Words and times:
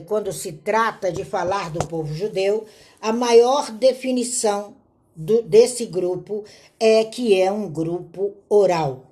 quando 0.00 0.32
se 0.32 0.52
trata 0.52 1.12
de 1.12 1.24
falar 1.24 1.70
do 1.70 1.86
povo 1.86 2.12
judeu, 2.14 2.64
a 3.00 3.12
maior 3.12 3.70
definição 3.70 4.74
do, 5.14 5.42
desse 5.42 5.86
grupo 5.86 6.44
é 6.78 7.04
que 7.04 7.40
é 7.40 7.50
um 7.50 7.68
grupo 7.68 8.34
oral. 8.48 9.06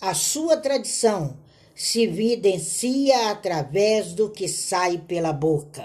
A 0.00 0.14
sua 0.14 0.56
tradição 0.56 1.36
se 1.74 2.02
evidencia 2.02 3.30
através 3.30 4.12
do 4.12 4.30
que 4.30 4.48
sai 4.48 4.98
pela 4.98 5.32
boca. 5.32 5.84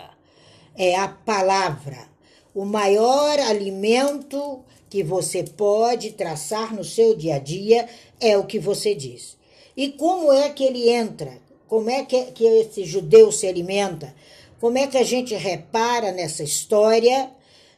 É 0.76 0.96
a 0.96 1.08
palavra, 1.08 2.08
o 2.54 2.64
maior 2.66 3.40
alimento 3.40 4.64
que 4.90 5.04
você 5.04 5.44
pode 5.44 6.12
traçar 6.12 6.74
no 6.74 6.84
seu 6.84 7.16
dia 7.16 7.36
a 7.36 7.40
dia 7.40 7.88
é 8.20 8.38
o 8.38 8.46
que 8.46 8.60
você 8.60 8.94
diz. 8.94 9.38
E 9.76 9.90
como 9.90 10.32
é 10.32 10.50
que 10.50 10.64
ele 10.64 10.90
entra? 10.90 11.40
Como 11.72 11.90
é 11.90 12.04
que, 12.04 12.34
que 12.34 12.44
esse 12.44 12.84
judeu 12.84 13.32
se 13.32 13.48
alimenta? 13.48 14.14
Como 14.60 14.78
é 14.78 14.88
que 14.88 14.98
a 14.98 15.06
gente 15.06 15.34
repara 15.34 16.12
nessa 16.12 16.44
história? 16.44 17.32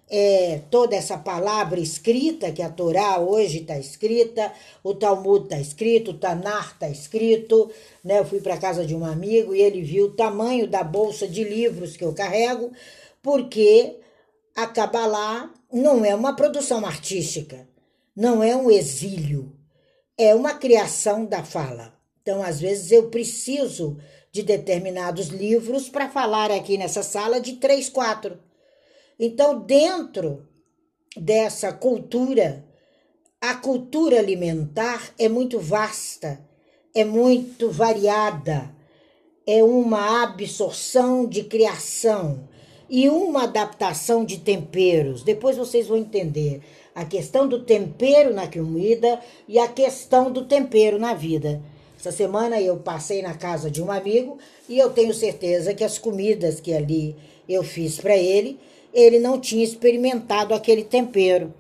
É, 0.10 0.62
toda 0.72 0.96
essa 0.96 1.16
palavra 1.16 1.80
escrita, 1.80 2.52
que 2.52 2.64
a 2.64 2.72
Torá 2.72 3.20
hoje 3.20 3.60
está 3.60 3.78
escrita, 3.78 4.52
o 4.84 4.96
Talmud 4.96 5.44
está 5.44 5.60
escrito, 5.60 6.10
o 6.10 6.18
Tanar 6.18 6.72
está 6.74 6.90
escrito. 6.90 7.70
Né? 8.04 8.18
Eu 8.18 8.26
fui 8.26 8.42
para 8.42 8.58
casa 8.58 8.84
de 8.84 8.96
um 8.96 9.06
amigo 9.06 9.54
e 9.54 9.62
ele 9.62 9.84
viu 9.84 10.06
o 10.06 10.16
tamanho 10.16 10.68
da 10.68 10.84
bolsa 10.84 11.28
de 11.28 11.44
livros 11.44 11.96
que 11.96 12.04
eu 12.04 12.14
carrego, 12.14 12.72
porque 13.22 14.00
a 14.56 14.66
Kabbalah 14.66 15.54
não 15.72 16.04
é 16.04 16.16
uma 16.16 16.36
produção 16.36 16.84
artística, 16.84 17.68
não 18.16 18.42
é 18.42 18.56
um 18.56 18.72
exílio, 18.72 19.56
é 20.18 20.34
uma 20.34 20.56
criação 20.56 21.26
da 21.26 21.44
fala. 21.44 21.93
Então, 22.24 22.42
às 22.42 22.62
vezes, 22.62 22.90
eu 22.90 23.10
preciso 23.10 23.98
de 24.32 24.42
determinados 24.42 25.28
livros 25.28 25.90
para 25.90 26.10
falar 26.10 26.50
aqui 26.50 26.78
nessa 26.78 27.04
sala 27.04 27.40
de 27.40 27.58
três, 27.58 27.90
quatro. 27.90 28.40
Então, 29.20 29.60
dentro 29.60 30.48
dessa 31.18 31.74
cultura, 31.74 32.66
a 33.42 33.56
cultura 33.56 34.20
alimentar 34.20 35.14
é 35.20 35.28
muito 35.28 35.60
vasta, 35.60 36.40
é 36.96 37.04
muito 37.04 37.70
variada, 37.70 38.74
é 39.46 39.62
uma 39.62 40.24
absorção 40.24 41.28
de 41.28 41.44
criação 41.44 42.48
e 42.90 43.10
uma 43.10 43.44
adaptação 43.44 44.24
de 44.24 44.40
temperos. 44.40 45.24
Depois 45.24 45.58
vocês 45.58 45.88
vão 45.88 45.98
entender 45.98 46.62
a 46.96 47.04
questão 47.04 47.50
do 47.50 47.66
tempero 47.66 48.34
na 48.34 48.48
comida 48.48 49.20
e 49.46 49.60
a 49.60 49.68
questão 49.68 50.32
do 50.32 50.46
tempero 50.46 50.98
na 50.98 51.14
vida. 51.14 51.62
Essa 52.04 52.12
semana 52.12 52.60
eu 52.60 52.76
passei 52.76 53.22
na 53.22 53.34
casa 53.34 53.72
de 53.72 53.82
um 53.82 53.90
amigo 53.90 54.38
e 54.68 54.78
eu 54.78 54.90
tenho 54.90 55.14
certeza 55.14 55.74
que 55.74 55.86
as 55.86 55.98
comidas 55.98 56.60
que 56.60 56.74
ali 56.74 57.16
eu 57.48 57.64
fiz 57.64 57.98
para 57.98 58.18
ele, 58.18 58.60
ele 58.94 59.20
não 59.20 59.40
tinha 59.40 59.64
experimentado 59.64 60.54
aquele 60.54 60.84
tempero. 60.84 61.54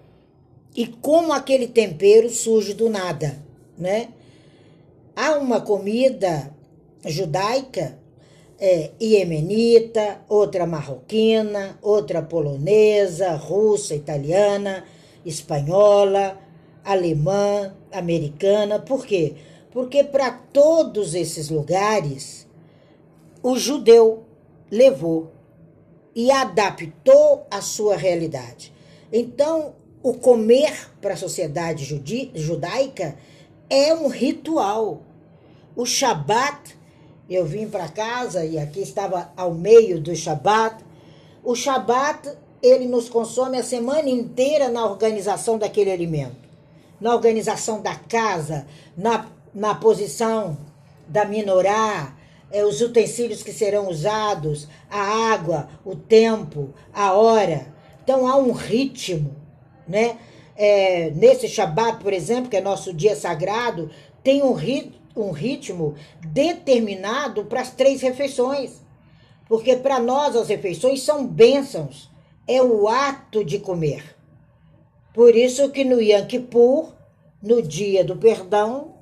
E 0.75 0.85
como 0.85 1.31
aquele 1.31 1.65
tempero 1.65 2.29
surge 2.29 2.73
do 2.73 2.89
nada, 2.89 3.41
né? 3.77 4.09
Há 5.15 5.37
uma 5.37 5.61
comida 5.61 6.53
judaica 7.05 7.97
é, 8.59 8.91
iemenita, 8.99 10.19
outra 10.27 10.67
marroquina, 10.67 11.79
outra 11.81 12.21
polonesa, 12.21 13.31
russa, 13.35 13.95
italiana, 13.95 14.83
espanhola, 15.25 16.37
alemã, 16.83 17.73
americana. 17.93 18.77
Por 18.77 19.05
quê? 19.05 19.35
Porque 19.73 20.03
para 20.03 20.29
todos 20.29 21.15
esses 21.15 21.49
lugares 21.49 22.47
o 23.41 23.57
judeu 23.57 24.23
levou 24.69 25.31
e 26.15 26.31
adaptou 26.31 27.47
a 27.49 27.59
sua 27.59 27.97
realidade. 27.97 28.71
Então, 29.11 29.73
o 30.03 30.13
comer 30.13 30.91
para 31.01 31.15
a 31.15 31.17
sociedade 31.17 31.83
judaica 32.35 33.17
é 33.67 33.93
um 33.95 34.07
ritual. 34.07 35.01
O 35.75 35.87
Shabat, 35.87 36.77
eu 37.27 37.43
vim 37.43 37.67
para 37.67 37.89
casa 37.89 38.45
e 38.45 38.59
aqui 38.59 38.81
estava 38.81 39.33
ao 39.35 39.55
meio 39.55 39.99
do 39.99 40.15
Shabat. 40.15 40.83
O 41.43 41.55
Shabat, 41.55 42.29
ele 42.61 42.85
nos 42.85 43.09
consome 43.09 43.57
a 43.57 43.63
semana 43.63 44.07
inteira 44.07 44.69
na 44.69 44.85
organização 44.85 45.57
daquele 45.57 45.91
alimento, 45.91 46.47
na 47.01 47.13
organização 47.13 47.81
da 47.81 47.95
casa, 47.95 48.67
na 48.95 49.32
na 49.53 49.75
posição 49.75 50.57
da 51.07 51.25
minorá, 51.25 52.15
é, 52.51 52.63
os 52.63 52.81
utensílios 52.81 53.41
que 53.41 53.51
serão 53.51 53.89
usados, 53.89 54.67
a 54.89 55.33
água, 55.33 55.69
o 55.83 55.95
tempo, 55.95 56.73
a 56.93 57.13
hora. 57.13 57.73
Então 58.03 58.27
há 58.27 58.35
um 58.35 58.51
ritmo, 58.51 59.35
né? 59.87 60.17
É, 60.55 61.09
nesse 61.15 61.47
Shabat, 61.47 62.03
por 62.03 62.13
exemplo, 62.13 62.49
que 62.49 62.57
é 62.57 62.61
nosso 62.61 62.93
dia 62.93 63.15
sagrado, 63.15 63.89
tem 64.23 64.43
um, 64.43 64.53
rit 64.53 64.93
um 65.15 65.31
ritmo 65.31 65.95
determinado 66.27 67.45
para 67.45 67.61
as 67.61 67.71
três 67.71 68.01
refeições. 68.01 68.81
Porque 69.47 69.75
para 69.75 69.99
nós 69.99 70.35
as 70.35 70.47
refeições 70.47 71.01
são 71.01 71.25
bênçãos, 71.25 72.09
é 72.47 72.61
o 72.61 72.87
ato 72.87 73.43
de 73.43 73.59
comer. 73.59 74.15
Por 75.13 75.35
isso 75.35 75.69
que 75.69 75.83
no 75.83 76.01
Yom 76.01 76.25
Kippur, 76.25 76.93
no 77.41 77.61
dia 77.61 78.03
do 78.03 78.15
perdão, 78.15 78.92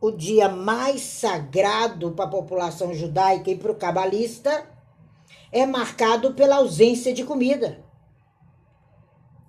o 0.00 0.10
dia 0.10 0.48
mais 0.48 1.02
sagrado 1.02 2.12
para 2.12 2.24
a 2.24 2.30
população 2.30 2.94
judaica 2.94 3.50
e 3.50 3.56
para 3.56 3.72
o 3.72 3.76
cabalista 3.76 4.66
é 5.52 5.66
marcado 5.66 6.32
pela 6.32 6.56
ausência 6.56 7.12
de 7.12 7.24
comida. 7.24 7.84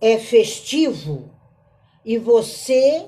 É 0.02 0.18
festivo 0.18 1.32
e 2.04 2.18
você, 2.18 3.08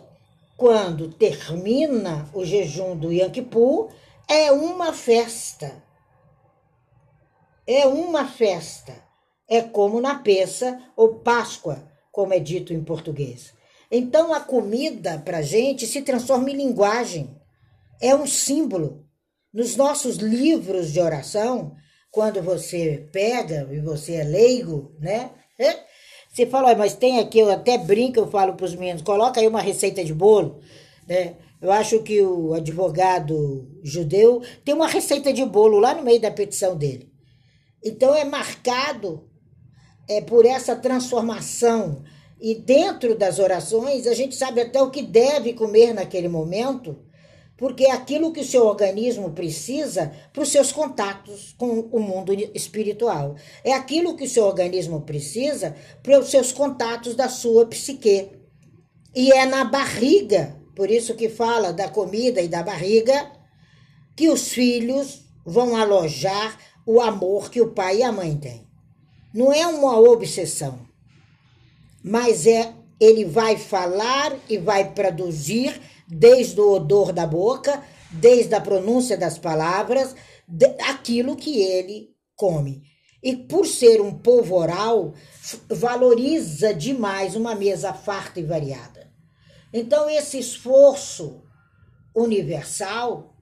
quando 0.55 1.09
termina 1.09 2.29
o 2.33 2.45
jejum 2.45 2.95
do 2.95 3.11
Yom 3.11 3.31
Kippur, 3.31 3.89
é 4.27 4.51
uma 4.51 4.93
festa. 4.93 5.83
É 7.65 7.87
uma 7.87 8.25
festa. 8.25 8.93
É 9.47 9.61
como 9.61 9.99
na 9.99 10.15
peça 10.19 10.81
ou 10.95 11.15
Páscoa, 11.15 11.91
como 12.11 12.33
é 12.33 12.39
dito 12.39 12.73
em 12.73 12.83
português. 12.83 13.53
Então 13.95 14.33
a 14.33 14.39
comida 14.39 15.19
para 15.19 15.43
gente 15.43 15.85
se 15.85 16.01
transforma 16.01 16.49
em 16.49 16.57
linguagem, 16.57 17.29
é 18.01 18.15
um 18.15 18.25
símbolo. 18.25 19.05
Nos 19.53 19.75
nossos 19.75 20.15
livros 20.15 20.91
de 20.91 20.99
oração, 20.99 21.75
quando 22.09 22.41
você 22.41 23.07
pega 23.11 23.69
e 23.71 23.79
você 23.79 24.13
é 24.13 24.23
leigo, 24.23 24.95
né? 24.99 25.29
Você 26.27 26.47
fala, 26.47 26.73
mas 26.73 26.95
tem 26.95 27.19
aqui, 27.19 27.37
eu 27.37 27.51
até 27.51 27.77
brinco, 27.77 28.19
eu 28.19 28.27
falo 28.27 28.55
para 28.55 28.65
os 28.65 28.73
meninos, 28.73 29.03
coloca 29.03 29.39
aí 29.39 29.47
uma 29.47 29.61
receita 29.61 30.03
de 30.03 30.11
bolo, 30.11 30.59
né? 31.07 31.35
Eu 31.61 31.71
acho 31.71 32.01
que 32.01 32.19
o 32.19 32.55
advogado 32.55 33.79
judeu 33.83 34.41
tem 34.65 34.73
uma 34.73 34.87
receita 34.87 35.31
de 35.31 35.45
bolo 35.45 35.77
lá 35.77 35.93
no 35.93 36.01
meio 36.01 36.19
da 36.19 36.31
petição 36.31 36.75
dele. 36.75 37.11
Então 37.85 38.15
é 38.15 38.25
marcado 38.25 39.29
é 40.09 40.19
por 40.19 40.47
essa 40.47 40.75
transformação 40.75 42.03
e 42.43 42.53
dentro 42.55 43.17
das 43.17 43.39
orações, 43.39 44.05
a 44.05 44.13
gente 44.13 44.35
sabe 44.35 44.59
até 44.59 44.83
o 44.83 44.91
que 44.91 45.01
deve 45.01 45.53
comer 45.53 45.93
naquele 45.93 46.27
momento, 46.27 46.97
porque 47.55 47.85
é 47.85 47.91
aquilo 47.91 48.33
que 48.33 48.41
o 48.41 48.45
seu 48.45 48.65
organismo 48.65 49.31
precisa 49.31 50.11
para 50.33 50.43
os 50.43 50.49
seus 50.49 50.69
contatos 50.69 51.55
com 51.57 51.79
o 51.89 52.01
mundo 52.01 52.33
espiritual. 52.53 53.37
É 53.63 53.71
aquilo 53.71 54.17
que 54.17 54.25
o 54.25 54.29
seu 54.29 54.43
organismo 54.43 54.99
precisa 55.03 55.73
para 56.03 56.19
os 56.19 56.29
seus 56.29 56.51
contatos 56.51 57.15
da 57.15 57.29
sua 57.29 57.65
psique. 57.65 58.31
E 59.15 59.31
é 59.31 59.45
na 59.45 59.63
barriga, 59.63 60.53
por 60.75 60.91
isso 60.91 61.15
que 61.15 61.29
fala 61.29 61.71
da 61.71 61.87
comida 61.87 62.41
e 62.41 62.49
da 62.49 62.61
barriga, 62.61 63.31
que 64.17 64.27
os 64.27 64.49
filhos 64.49 65.21
vão 65.45 65.77
alojar 65.77 66.59
o 66.85 66.99
amor 66.99 67.49
que 67.49 67.61
o 67.61 67.71
pai 67.71 67.99
e 67.99 68.03
a 68.03 68.11
mãe 68.11 68.35
têm. 68.35 68.67
Não 69.33 69.53
é 69.53 69.65
uma 69.65 69.97
obsessão 69.97 70.91
mas 72.03 72.45
é 72.45 72.73
ele 72.99 73.25
vai 73.25 73.57
falar 73.57 74.35
e 74.49 74.57
vai 74.57 74.91
produzir 74.93 75.81
desde 76.07 76.59
o 76.59 76.71
odor 76.71 77.11
da 77.11 77.25
boca, 77.25 77.83
desde 78.11 78.53
a 78.53 78.61
pronúncia 78.61 79.17
das 79.17 79.37
palavras, 79.37 80.15
aquilo 80.87 81.35
que 81.35 81.61
ele 81.61 82.09
come. 82.35 82.83
E 83.21 83.35
por 83.35 83.65
ser 83.65 84.01
um 84.01 84.13
povo 84.13 84.55
oral, 84.55 85.13
valoriza 85.69 86.73
demais 86.73 87.35
uma 87.35 87.55
mesa 87.55 87.93
farta 87.93 88.39
e 88.39 88.43
variada. 88.43 89.11
Então, 89.73 90.09
esse 90.09 90.37
esforço 90.37 91.41
universal 92.13 93.33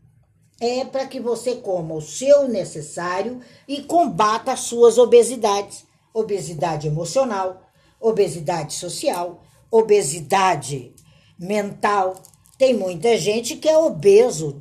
é 0.60 0.86
para 0.86 1.08
que 1.08 1.19
você 1.19 1.56
coma 1.56 1.96
o 1.96 2.02
seu 2.02 2.48
necessário 2.48 3.42
e 3.68 3.81
combata 3.81 4.54
as 4.54 4.62
suas 4.62 4.98
obesidades 4.98 5.86
obesidade 6.13 6.88
emocional, 6.88 7.62
obesidade 8.01 8.74
social, 8.74 9.44
obesidade 9.69 10.94
mental. 11.39 12.21
Tem 12.57 12.74
muita 12.74 13.18
gente 13.18 13.56
que 13.56 13.69
é 13.69 13.77
obeso. 13.77 14.59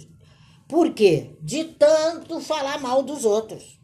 Por 0.68 0.92
quê? 0.92 1.36
De 1.40 1.64
tanto 1.64 2.38
falar 2.40 2.80
mal 2.80 3.02
dos 3.02 3.24
outros. 3.24 3.80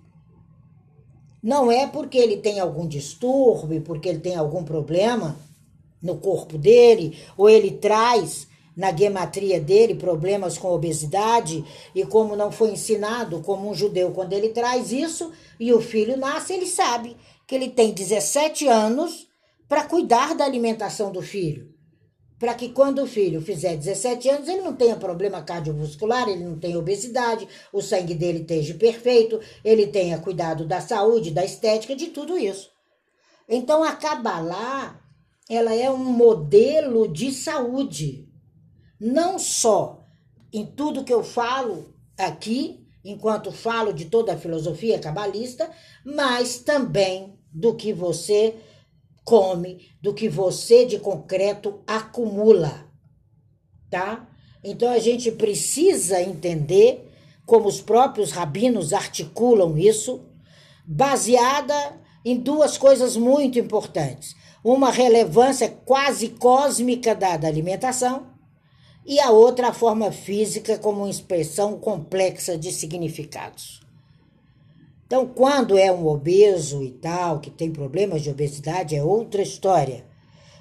Não 1.43 1.71
é 1.71 1.87
porque 1.87 2.19
ele 2.19 2.37
tem 2.37 2.61
algum 2.61 2.87
distúrbio, 2.87 3.81
porque 3.83 4.09
ele 4.09 4.21
tem 4.21 4.37
algum 4.37 4.65
problema 4.65 5.37
no 6.03 6.19
corpo 6.19 6.59
dele, 6.59 7.19
ou 7.37 7.49
ele 7.49 7.73
traz 7.73 8.47
na 8.77 8.95
gematria 8.95 9.59
dele 9.59 9.95
problemas 9.95 10.59
com 10.59 10.69
obesidade, 10.69 11.65
e 11.95 12.05
como 12.05 12.37
não 12.37 12.53
foi 12.53 12.73
ensinado 12.73 13.41
como 13.41 13.71
um 13.71 13.75
judeu 13.75 14.11
quando 14.11 14.35
ele 14.35 14.51
traz 14.51 14.93
isso, 14.93 15.33
e 15.59 15.73
o 15.73 15.81
filho 15.81 16.17
nasce, 16.17 16.53
ele 16.53 16.67
sabe 16.67 17.17
que 17.47 17.55
ele 17.55 17.71
tem 17.71 17.93
17 17.93 18.69
anos 18.69 19.27
para 19.69 19.85
cuidar 19.85 20.35
da 20.35 20.45
alimentação 20.45 21.11
do 21.11 21.23
filho 21.23 21.77
para 22.39 22.55
que 22.55 22.69
quando 22.69 23.03
o 23.03 23.07
filho 23.07 23.41
fizer 23.41 23.77
17 23.77 24.29
anos, 24.29 24.49
ele 24.49 24.61
não 24.61 24.75
tenha 24.75 24.97
problema 24.97 25.43
cardiovascular, 25.43 26.29
ele 26.29 26.45
não 26.45 26.59
tenha 26.59 26.79
obesidade, 26.79 27.49
o 27.73 27.81
sangue 27.81 28.15
dele 28.15 28.41
esteja 28.41 28.75
perfeito, 28.75 29.41
ele 29.65 29.87
tenha 29.87 30.19
cuidado 30.19 30.67
da 30.67 30.81
saúde, 30.81 31.31
da 31.31 31.45
estética, 31.45 31.97
de 31.97 32.09
tudo 32.09 32.37
isso. 32.37 32.71
Então 33.49 33.83
a 33.83 33.93
Kabbalah, 33.93 35.01
ela 35.49 35.75
é 35.75 35.91
um 35.91 36.05
modelo 36.05 37.09
de 37.09 37.33
saúde, 37.33 38.29
não 39.01 39.39
só 39.39 40.05
em 40.53 40.67
tudo 40.67 41.05
que 41.05 41.15
eu 41.15 41.25
falo 41.25 41.95
aqui, 42.19 42.85
enquanto 43.05 43.53
falo 43.53 43.93
de 43.93 44.07
toda 44.07 44.35
a 44.35 44.39
filosofia 44.39 44.99
cabalista, 44.99 45.71
mas 46.05 46.59
também 46.59 47.39
do 47.53 47.75
que 47.75 47.93
você 47.93 48.57
come, 49.27 49.91
do 50.01 50.15
que 50.15 50.29
você 50.29 50.87
de 50.87 51.01
concreto 51.01 51.81
acumula, 51.85 52.89
tá? 53.91 54.25
Então 54.63 54.89
a 54.89 55.01
gente 55.01 55.33
precisa 55.33 56.23
entender 56.23 57.11
como 57.45 57.69
os 57.69 57.81
próprios 57.81 58.31
rabinos 58.31 58.93
articulam 58.93 59.77
isso, 59.77 60.25
baseada 60.87 61.75
em 62.25 62.37
duas 62.37 62.79
coisas 62.79 63.17
muito 63.17 63.59
importantes: 63.59 64.37
uma 64.63 64.93
relevância 64.93 65.69
quase 65.69 66.29
cósmica 66.29 67.13
da, 67.13 67.37
da 67.37 67.49
alimentação 67.49 68.29
e 69.05 69.19
a 69.19 69.31
outra 69.31 69.69
a 69.69 69.73
forma 69.73 70.13
física 70.13 70.79
como 70.79 71.03
uma 71.03 71.11
expressão 71.11 71.81
complexa 71.81 72.57
de 72.57 72.71
significados. 72.71 73.86
Então, 75.07 75.25
quando 75.25 75.79
é 75.79 75.91
um 75.91 76.05
obeso 76.07 76.83
e 76.83 76.91
tal, 76.91 77.39
que 77.39 77.49
tem 77.49 77.71
problemas 77.71 78.23
de 78.23 78.31
obesidade, 78.31 78.97
é 78.97 79.03
outra 79.03 79.41
história. 79.41 80.05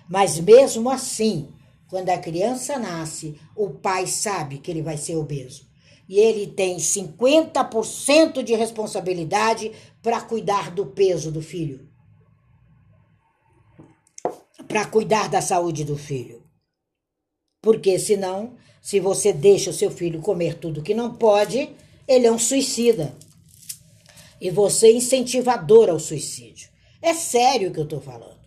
Mas 0.08 0.40
mesmo 0.40 0.88
assim, 0.90 1.50
quando 1.90 2.10
a 2.10 2.18
criança 2.18 2.78
nasce, 2.78 3.40
o 3.56 3.72
pai 3.72 4.06
sabe 4.06 4.60
que 4.60 4.70
ele 4.70 4.84
vai 4.84 4.98
ser 4.98 5.16
obeso. 5.16 5.66
E 6.08 6.20
ele 6.20 6.46
tem 6.46 6.78
50% 6.78 8.44
de 8.44 8.54
responsabilidade 8.54 9.72
para 10.04 10.22
cuidar 10.22 10.70
do 10.70 10.86
peso 10.86 11.32
do 11.32 11.42
filho. 11.42 11.90
Para 14.68 14.86
cuidar 14.86 15.28
da 15.28 15.42
saúde 15.42 15.84
do 15.84 15.98
filho. 15.98 16.44
Porque 17.64 17.98
senão, 17.98 18.54
se 18.80 19.00
você 19.00 19.34
deixa 19.34 19.72
o 19.72 19.74
seu 19.74 19.90
filho 19.90 20.22
comer 20.22 20.60
tudo 20.60 20.84
que 20.84 20.94
não 20.94 21.16
pode, 21.16 21.72
ele 22.08 22.28
é 22.28 22.32
um 22.32 22.38
suicida 22.38 23.16
e 24.46 24.52
você 24.52 24.92
incentivador 24.92 25.90
ao 25.90 26.00
suicídio. 26.00 26.70
É 27.02 27.16
sério 27.16 27.70
o 27.70 27.74
que 27.74 27.80
eu 27.80 27.84
estou 27.84 28.00
falando. 28.00 28.38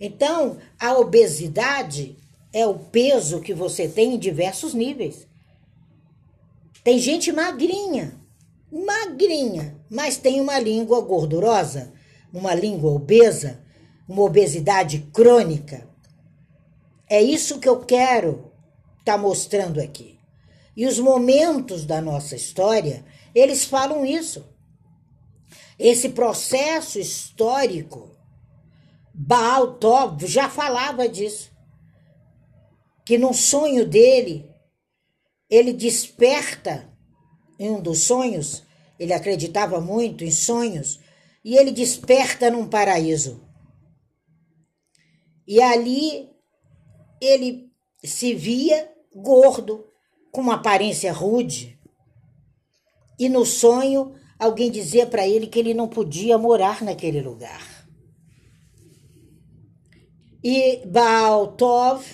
Então, 0.00 0.56
a 0.80 0.98
obesidade 0.98 2.16
é 2.50 2.66
o 2.66 2.78
peso 2.78 3.42
que 3.42 3.52
você 3.52 3.86
tem 3.86 4.14
em 4.14 4.18
diversos 4.18 4.72
níveis. 4.72 5.28
Tem 6.82 6.98
gente 6.98 7.30
magrinha, 7.30 8.18
magrinha, 8.72 9.78
mas 9.90 10.16
tem 10.16 10.40
uma 10.40 10.58
língua 10.58 11.02
gordurosa, 11.02 11.92
uma 12.32 12.54
língua 12.54 12.90
obesa, 12.90 13.62
uma 14.08 14.22
obesidade 14.22 15.10
crônica. 15.12 15.86
É 17.06 17.22
isso 17.22 17.58
que 17.58 17.68
eu 17.68 17.80
quero 17.80 18.50
estar 19.00 19.16
tá 19.16 19.18
mostrando 19.18 19.78
aqui. 19.78 20.18
E 20.74 20.86
os 20.86 20.98
momentos 20.98 21.84
da 21.84 22.00
nossa 22.00 22.34
história 22.34 23.04
eles 23.34 23.66
falam 23.66 24.06
isso. 24.06 24.53
Esse 25.78 26.10
processo 26.10 26.98
histórico, 26.98 28.16
Baal 29.12 29.74
Tov 29.74 30.26
já 30.26 30.48
falava 30.48 31.08
disso. 31.08 31.52
Que 33.04 33.18
no 33.18 33.34
sonho 33.34 33.86
dele, 33.86 34.48
ele 35.50 35.72
desperta 35.72 36.90
em 37.58 37.70
um 37.70 37.80
dos 37.80 38.02
sonhos, 38.02 38.62
ele 38.98 39.12
acreditava 39.12 39.80
muito 39.80 40.24
em 40.24 40.30
sonhos, 40.30 41.00
e 41.44 41.56
ele 41.56 41.70
desperta 41.70 42.50
num 42.50 42.66
paraíso. 42.66 43.42
E 45.46 45.60
ali 45.60 46.30
ele 47.20 47.70
se 48.02 48.34
via 48.34 48.90
gordo, 49.14 49.86
com 50.32 50.40
uma 50.40 50.54
aparência 50.54 51.12
rude, 51.12 51.78
e 53.18 53.28
no 53.28 53.44
sonho, 53.46 54.16
alguém 54.44 54.70
dizia 54.70 55.06
para 55.06 55.26
ele 55.26 55.46
que 55.46 55.58
ele 55.58 55.74
não 55.74 55.88
podia 55.88 56.38
morar 56.38 56.82
naquele 56.82 57.20
lugar. 57.20 57.74
E 60.42 60.84
Baal 60.86 61.48
Tov, 61.48 62.04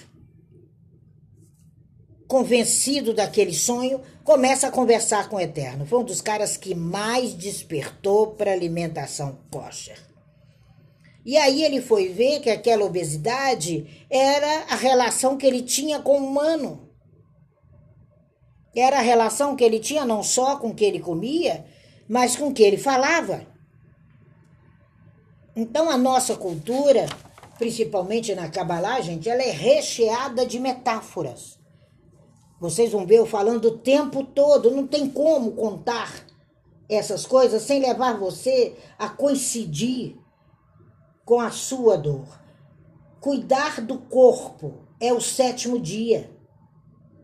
convencido 2.28 3.12
daquele 3.12 3.52
sonho, 3.52 4.00
começa 4.22 4.68
a 4.68 4.70
conversar 4.70 5.28
com 5.28 5.36
o 5.36 5.40
Eterno. 5.40 5.84
Foi 5.84 5.98
um 5.98 6.04
dos 6.04 6.20
caras 6.20 6.56
que 6.56 6.74
mais 6.74 7.34
despertou 7.34 8.28
para 8.28 8.52
alimentação 8.52 9.40
kosher. 9.50 9.98
E 11.26 11.36
aí 11.36 11.64
ele 11.64 11.82
foi 11.82 12.08
ver 12.08 12.40
que 12.40 12.48
aquela 12.48 12.84
obesidade 12.84 14.04
era 14.08 14.64
a 14.70 14.76
relação 14.76 15.36
que 15.36 15.46
ele 15.46 15.62
tinha 15.62 15.98
com 15.98 16.20
o 16.20 16.26
humano. 16.26 16.88
Era 18.74 18.98
a 18.98 19.02
relação 19.02 19.56
que 19.56 19.64
ele 19.64 19.80
tinha 19.80 20.04
não 20.04 20.22
só 20.22 20.56
com 20.56 20.68
o 20.68 20.74
que 20.74 20.84
ele 20.84 21.00
comia, 21.00 21.66
mas 22.10 22.34
com 22.34 22.52
que 22.52 22.64
ele 22.64 22.76
falava. 22.76 23.46
Então 25.54 25.88
a 25.88 25.96
nossa 25.96 26.34
cultura, 26.34 27.06
principalmente 27.56 28.34
na 28.34 28.48
Kabbalah, 28.48 29.00
gente, 29.00 29.30
ela 29.30 29.40
é 29.40 29.52
recheada 29.52 30.44
de 30.44 30.58
metáforas. 30.58 31.56
Vocês 32.58 32.90
vão 32.90 33.06
ver 33.06 33.18
eu 33.18 33.26
falando 33.26 33.66
o 33.66 33.78
tempo 33.78 34.24
todo, 34.24 34.72
não 34.72 34.88
tem 34.88 35.08
como 35.08 35.52
contar 35.52 36.26
essas 36.88 37.24
coisas 37.24 37.62
sem 37.62 37.80
levar 37.80 38.18
você 38.18 38.76
a 38.98 39.08
coincidir 39.08 40.16
com 41.24 41.38
a 41.38 41.52
sua 41.52 41.96
dor. 41.96 42.26
Cuidar 43.20 43.80
do 43.80 43.98
corpo 43.98 44.80
é 44.98 45.12
o 45.12 45.20
sétimo 45.20 45.78
dia. 45.78 46.28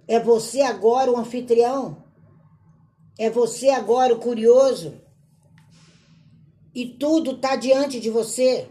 É 0.07 0.21
você 0.21 0.61
agora 0.61 1.11
o 1.11 1.17
anfitrião. 1.17 2.06
É 3.19 3.31
você 3.31 3.71
agora 3.71 4.15
o 4.15 4.21
curioso. 4.21 5.01
E 6.75 6.87
tudo 6.87 7.33
está 7.33 7.57
diante 7.57 7.99
de 7.99 8.11
você. 8.11 8.69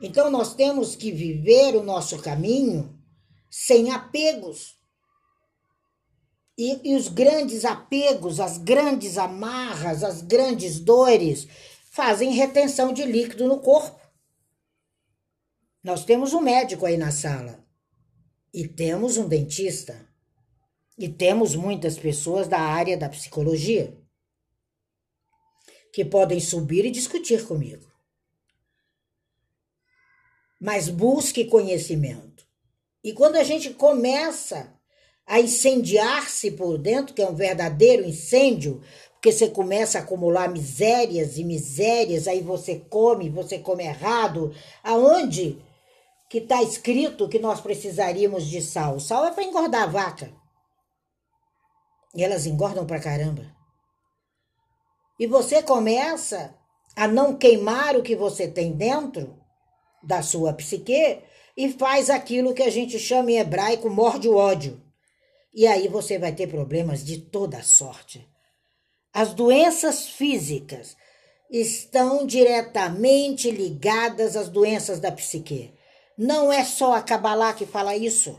Então 0.00 0.30
nós 0.30 0.54
temos 0.54 0.94
que 0.94 1.10
viver 1.10 1.74
o 1.76 1.82
nosso 1.82 2.18
caminho 2.20 2.98
sem 3.50 3.90
apegos. 3.90 4.76
E, 6.56 6.90
e, 6.90 6.94
os 6.94 7.08
grandes 7.08 7.64
apegos, 7.64 8.38
as 8.38 8.58
grandes 8.58 9.18
amarras, 9.18 10.04
as 10.04 10.22
grandes 10.22 10.78
dores 10.78 11.48
fazem 11.90 12.32
retenção 12.32 12.92
de 12.92 13.04
líquido 13.04 13.48
no 13.48 13.60
corpo. 13.60 14.00
Nós 15.82 16.04
temos 16.04 16.32
um 16.32 16.40
médico 16.40 16.86
aí 16.86 16.96
na 16.96 17.10
sala. 17.10 17.64
E 18.52 18.68
temos 18.68 19.16
um 19.16 19.26
dentista. 19.26 20.08
E 20.96 21.08
temos 21.08 21.54
muitas 21.54 21.98
pessoas 21.98 22.46
da 22.46 22.60
área 22.60 22.96
da 22.96 23.08
psicologia 23.08 23.96
que 25.92 26.04
podem 26.04 26.40
subir 26.40 26.84
e 26.84 26.90
discutir 26.90 27.46
comigo. 27.46 27.86
Mas 30.60 30.88
busque 30.88 31.44
conhecimento. 31.44 32.44
E 33.02 33.12
quando 33.12 33.36
a 33.36 33.44
gente 33.44 33.70
começa 33.70 34.72
a 35.26 35.40
incendiar-se 35.40 36.50
por 36.52 36.78
dentro, 36.78 37.14
que 37.14 37.22
é 37.22 37.28
um 37.28 37.34
verdadeiro 37.34 38.04
incêndio, 38.04 38.82
porque 39.12 39.32
você 39.32 39.48
começa 39.48 39.98
a 39.98 40.02
acumular 40.02 40.48
misérias 40.48 41.38
e 41.38 41.44
misérias, 41.44 42.28
aí 42.28 42.40
você 42.42 42.76
come, 42.90 43.30
você 43.30 43.58
come 43.58 43.84
errado, 43.84 44.54
aonde 44.82 45.58
que 46.28 46.38
está 46.38 46.62
escrito 46.62 47.28
que 47.28 47.38
nós 47.38 47.60
precisaríamos 47.60 48.46
de 48.46 48.60
sal. 48.60 48.98
Sal 49.00 49.26
é 49.26 49.30
para 49.30 49.44
engordar 49.44 49.84
a 49.84 49.86
vaca. 49.86 50.43
E 52.14 52.22
elas 52.22 52.46
engordam 52.46 52.86
pra 52.86 53.00
caramba. 53.00 53.54
E 55.18 55.26
você 55.26 55.62
começa 55.62 56.54
a 56.96 57.08
não 57.08 57.36
queimar 57.36 57.96
o 57.96 58.02
que 58.02 58.14
você 58.14 58.46
tem 58.48 58.72
dentro 58.72 59.38
da 60.02 60.22
sua 60.22 60.52
psique 60.52 61.20
e 61.56 61.72
faz 61.72 62.10
aquilo 62.10 62.54
que 62.54 62.62
a 62.62 62.70
gente 62.70 62.98
chama 62.98 63.30
em 63.30 63.38
hebraico 63.38 63.88
morde 63.88 64.28
o 64.28 64.36
ódio. 64.36 64.80
E 65.52 65.66
aí 65.66 65.88
você 65.88 66.18
vai 66.18 66.32
ter 66.32 66.48
problemas 66.48 67.04
de 67.04 67.18
toda 67.18 67.62
sorte. 67.62 68.28
As 69.12 69.32
doenças 69.32 70.08
físicas 70.08 70.96
estão 71.48 72.26
diretamente 72.26 73.50
ligadas 73.50 74.36
às 74.36 74.48
doenças 74.48 74.98
da 74.98 75.12
psique. 75.12 75.72
Não 76.18 76.52
é 76.52 76.64
só 76.64 76.94
a 76.94 77.02
Kabbalah 77.02 77.54
que 77.54 77.66
fala 77.66 77.96
isso. 77.96 78.38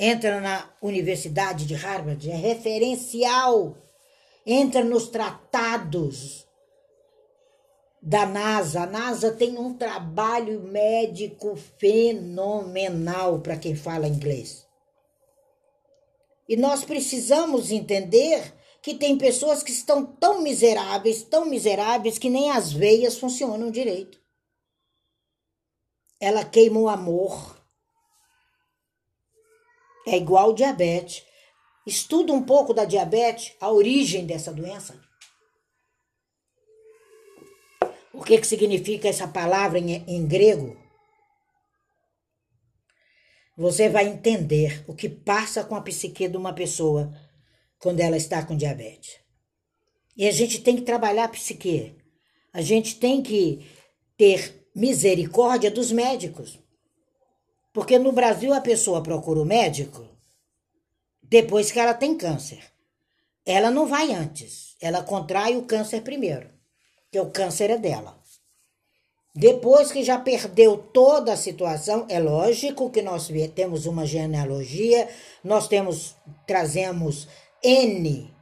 Entra 0.00 0.40
na 0.40 0.70
Universidade 0.80 1.66
de 1.66 1.74
Harvard, 1.74 2.30
é 2.30 2.36
referencial. 2.36 3.76
Entra 4.46 4.84
nos 4.84 5.08
tratados 5.08 6.46
da 8.00 8.24
NASA. 8.24 8.82
A 8.82 8.86
NASA 8.86 9.32
tem 9.32 9.58
um 9.58 9.74
trabalho 9.74 10.62
médico 10.62 11.56
fenomenal 11.78 13.40
para 13.40 13.56
quem 13.56 13.74
fala 13.74 14.06
inglês. 14.06 14.64
E 16.48 16.56
nós 16.56 16.84
precisamos 16.84 17.72
entender 17.72 18.54
que 18.80 18.94
tem 18.94 19.18
pessoas 19.18 19.64
que 19.64 19.72
estão 19.72 20.06
tão 20.06 20.40
miseráveis, 20.40 21.24
tão 21.24 21.44
miseráveis, 21.44 22.18
que 22.18 22.30
nem 22.30 22.52
as 22.52 22.72
veias 22.72 23.18
funcionam 23.18 23.68
direito. 23.68 24.18
Ela 26.20 26.44
queima 26.44 26.78
o 26.78 26.88
amor. 26.88 27.57
É 30.08 30.16
igual 30.16 30.54
diabetes. 30.54 31.22
Estuda 31.86 32.32
um 32.32 32.42
pouco 32.42 32.72
da 32.72 32.84
diabetes, 32.84 33.52
a 33.60 33.70
origem 33.70 34.24
dessa 34.24 34.52
doença. 34.52 34.98
O 38.12 38.22
que, 38.22 38.38
que 38.38 38.46
significa 38.46 39.06
essa 39.06 39.28
palavra 39.28 39.78
em, 39.78 40.02
em 40.06 40.26
grego? 40.26 40.76
Você 43.56 43.88
vai 43.88 44.06
entender 44.06 44.82
o 44.86 44.94
que 44.94 45.08
passa 45.08 45.62
com 45.62 45.74
a 45.74 45.82
psique 45.82 46.26
de 46.26 46.36
uma 46.36 46.52
pessoa 46.52 47.12
quando 47.78 48.00
ela 48.00 48.16
está 48.16 48.44
com 48.44 48.56
diabetes. 48.56 49.18
E 50.16 50.26
a 50.26 50.30
gente 50.30 50.62
tem 50.62 50.76
que 50.76 50.82
trabalhar 50.82 51.24
a 51.24 51.28
psique. 51.28 51.96
A 52.52 52.62
gente 52.62 52.96
tem 52.96 53.22
que 53.22 53.66
ter 54.16 54.68
misericórdia 54.74 55.70
dos 55.70 55.92
médicos. 55.92 56.58
Porque 57.72 57.98
no 57.98 58.12
Brasil 58.12 58.52
a 58.52 58.60
pessoa 58.60 59.02
procura 59.02 59.40
o 59.40 59.44
médico 59.44 60.08
depois 61.22 61.70
que 61.70 61.78
ela 61.78 61.94
tem 61.94 62.16
câncer. 62.16 62.62
Ela 63.44 63.70
não 63.70 63.86
vai 63.86 64.12
antes. 64.12 64.76
Ela 64.80 65.02
contrai 65.02 65.56
o 65.56 65.64
câncer 65.64 66.02
primeiro, 66.02 66.50
que 67.10 67.20
o 67.20 67.30
câncer 67.30 67.70
é 67.70 67.78
dela. 67.78 68.18
Depois 69.34 69.92
que 69.92 70.02
já 70.02 70.18
perdeu 70.18 70.76
toda 70.76 71.32
a 71.32 71.36
situação, 71.36 72.06
é 72.08 72.18
lógico 72.18 72.90
que 72.90 73.02
nós 73.02 73.30
temos 73.54 73.86
uma 73.86 74.04
genealogia, 74.04 75.08
nós 75.44 75.68
temos 75.68 76.16
trazemos 76.46 77.28
N 77.62 78.34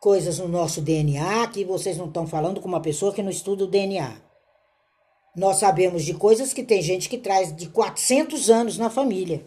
coisas 0.00 0.38
no 0.38 0.46
nosso 0.46 0.82
DNA 0.82 1.46
que 1.46 1.64
vocês 1.64 1.96
não 1.96 2.08
estão 2.08 2.26
falando 2.26 2.60
com 2.60 2.68
uma 2.68 2.82
pessoa 2.82 3.10
que 3.10 3.22
não 3.22 3.30
estuda 3.30 3.64
o 3.64 3.66
DNA. 3.66 4.23
Nós 5.34 5.56
sabemos 5.56 6.04
de 6.04 6.14
coisas 6.14 6.52
que 6.52 6.62
tem 6.62 6.80
gente 6.80 7.08
que 7.08 7.18
traz 7.18 7.54
de 7.54 7.68
400 7.68 8.50
anos 8.50 8.78
na 8.78 8.88
família. 8.88 9.44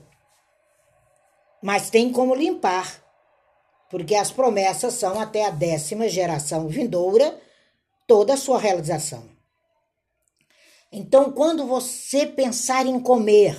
Mas 1.62 1.90
tem 1.90 2.12
como 2.12 2.36
limpar, 2.36 3.04
porque 3.90 4.16
as 4.16 4.32
promessas 4.32 4.94
são 4.94 5.20
até 5.20 5.46
a 5.46 5.50
décima 5.50 6.10
geração 6.10 6.68
vindoura 6.68 7.40
toda 8.06 8.34
a 8.34 8.38
sua 8.38 8.60
realização. 8.60 9.24
Então, 10.92 11.32
quando 11.32 11.66
você 11.66 12.26
pensar 12.26 12.86
em 12.86 13.00
comer, 13.00 13.58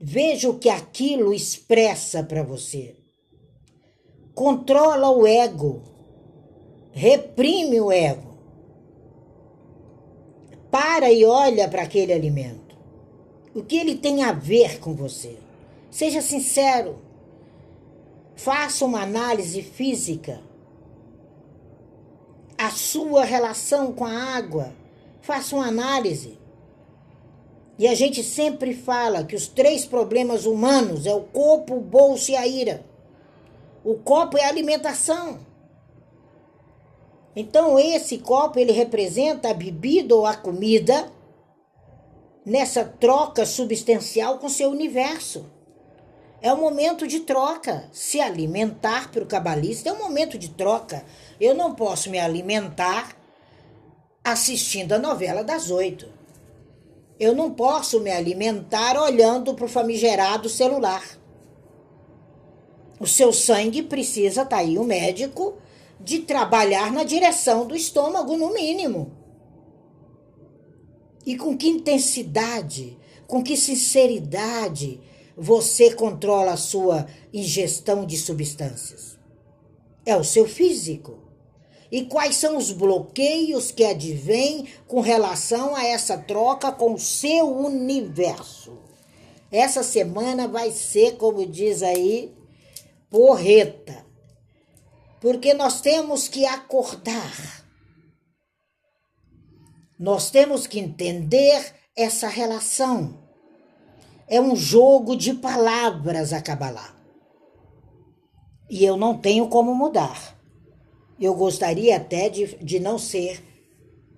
veja 0.00 0.48
o 0.48 0.58
que 0.58 0.68
aquilo 0.68 1.32
expressa 1.32 2.22
para 2.22 2.42
você 2.42 3.00
controla 4.40 5.10
o 5.10 5.26
ego, 5.26 5.82
reprime 6.92 7.78
o 7.78 7.92
ego. 7.92 8.29
Para 10.70 11.10
e 11.10 11.24
olha 11.24 11.68
para 11.68 11.82
aquele 11.82 12.12
alimento. 12.12 12.76
O 13.54 13.62
que 13.62 13.76
ele 13.76 13.96
tem 13.96 14.22
a 14.22 14.32
ver 14.32 14.78
com 14.78 14.94
você? 14.94 15.36
Seja 15.90 16.22
sincero. 16.22 16.98
Faça 18.36 18.84
uma 18.84 19.02
análise 19.02 19.60
física. 19.62 20.40
A 22.56 22.70
sua 22.70 23.24
relação 23.24 23.92
com 23.92 24.04
a 24.04 24.12
água. 24.12 24.72
Faça 25.20 25.56
uma 25.56 25.66
análise. 25.66 26.38
E 27.76 27.88
a 27.88 27.94
gente 27.94 28.22
sempre 28.22 28.74
fala 28.74 29.24
que 29.24 29.34
os 29.34 29.48
três 29.48 29.84
problemas 29.84 30.44
humanos 30.44 31.06
é 31.06 31.14
o 31.14 31.22
corpo, 31.22 31.76
o 31.76 31.80
bolso 31.80 32.30
e 32.30 32.36
a 32.36 32.46
ira. 32.46 32.84
O 33.82 33.94
copo 33.94 34.36
é 34.36 34.44
alimentação. 34.44 35.40
Então 37.34 37.78
esse 37.78 38.18
copo 38.18 38.58
ele 38.58 38.72
representa 38.72 39.50
a 39.50 39.54
bebida 39.54 40.14
ou 40.14 40.26
a 40.26 40.34
comida 40.34 41.10
nessa 42.44 42.84
troca 42.84 43.46
substancial 43.46 44.38
com 44.38 44.48
seu 44.48 44.70
universo. 44.70 45.46
É 46.42 46.52
um 46.52 46.60
momento 46.60 47.06
de 47.06 47.20
troca. 47.20 47.88
Se 47.92 48.20
alimentar 48.20 49.10
para 49.10 49.22
o 49.22 49.26
cabalista 49.26 49.90
é 49.90 49.92
um 49.92 49.98
momento 49.98 50.38
de 50.38 50.48
troca. 50.50 51.04
Eu 51.40 51.54
não 51.54 51.74
posso 51.74 52.10
me 52.10 52.18
alimentar 52.18 53.16
assistindo 54.24 54.92
a 54.92 54.98
novela 54.98 55.44
das 55.44 55.70
oito. 55.70 56.08
Eu 57.18 57.34
não 57.34 57.52
posso 57.52 58.00
me 58.00 58.10
alimentar 58.10 58.96
olhando 58.98 59.54
para 59.54 59.66
o 59.66 59.68
famigerado 59.68 60.48
celular. 60.48 61.04
O 62.98 63.06
seu 63.06 63.32
sangue 63.32 63.82
precisa, 63.82 64.44
tá 64.44 64.58
aí 64.58 64.78
o 64.78 64.84
médico, 64.84 65.58
de 66.02 66.20
trabalhar 66.20 66.90
na 66.92 67.04
direção 67.04 67.66
do 67.66 67.76
estômago, 67.76 68.36
no 68.36 68.52
mínimo. 68.52 69.12
E 71.26 71.36
com 71.36 71.56
que 71.56 71.68
intensidade, 71.68 72.98
com 73.26 73.42
que 73.42 73.56
sinceridade 73.56 75.00
você 75.36 75.92
controla 75.94 76.52
a 76.52 76.56
sua 76.56 77.06
ingestão 77.32 78.06
de 78.06 78.16
substâncias? 78.16 79.18
É 80.04 80.16
o 80.16 80.24
seu 80.24 80.48
físico. 80.48 81.18
E 81.92 82.04
quais 82.04 82.36
são 82.36 82.56
os 82.56 82.70
bloqueios 82.70 83.70
que 83.70 83.84
advêm 83.84 84.68
com 84.86 85.00
relação 85.00 85.74
a 85.74 85.84
essa 85.84 86.16
troca 86.16 86.70
com 86.70 86.94
o 86.94 86.98
seu 86.98 87.48
universo? 87.48 88.78
Essa 89.50 89.82
semana 89.82 90.46
vai 90.46 90.70
ser, 90.70 91.16
como 91.16 91.44
diz 91.44 91.82
aí, 91.82 92.32
porreta. 93.10 93.99
Porque 95.20 95.52
nós 95.52 95.80
temos 95.80 96.28
que 96.28 96.46
acordar. 96.46 97.64
Nós 99.98 100.30
temos 100.30 100.66
que 100.66 100.80
entender 100.80 101.74
essa 101.94 102.26
relação. 102.26 103.18
É 104.26 104.40
um 104.40 104.56
jogo 104.56 105.14
de 105.14 105.34
palavras 105.34 106.32
a 106.32 106.40
Kabbalah. 106.40 106.96
E 108.70 108.84
eu 108.84 108.96
não 108.96 109.18
tenho 109.18 109.48
como 109.48 109.74
mudar. 109.74 110.38
Eu 111.20 111.34
gostaria 111.34 111.96
até 111.96 112.30
de, 112.30 112.56
de 112.56 112.80
não 112.80 112.98
ser, 112.98 113.44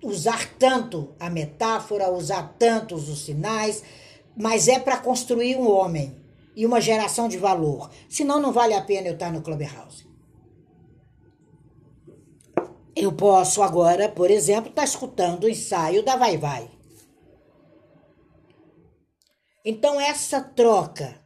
usar 0.01 0.53
tanto 0.57 1.13
a 1.19 1.29
metáfora, 1.29 2.11
usar 2.11 2.55
tantos 2.57 3.09
os 3.09 3.25
sinais, 3.25 3.83
mas 4.37 4.69
é 4.69 4.79
para 4.79 4.97
construir 4.97 5.57
um 5.57 5.69
homem 5.69 6.15
e 6.55 6.65
uma 6.65 6.79
geração 6.79 7.27
de 7.27 7.37
valor. 7.37 7.89
Senão, 8.07 8.39
não 8.39 8.53
vale 8.53 8.73
a 8.73 8.81
pena 8.81 9.07
eu 9.07 9.15
estar 9.15 9.33
no 9.33 9.41
Clubhouse. 9.41 10.12
Eu 12.95 13.11
posso 13.11 13.61
agora, 13.61 14.07
por 14.07 14.29
exemplo, 14.29 14.69
estar 14.69 14.83
escutando 14.83 15.45
o 15.45 15.49
ensaio 15.49 16.03
da 16.03 16.15
Vai 16.15 16.37
Vai. 16.37 16.69
Então, 19.65 19.99
essa 19.99 20.41
troca 20.41 21.19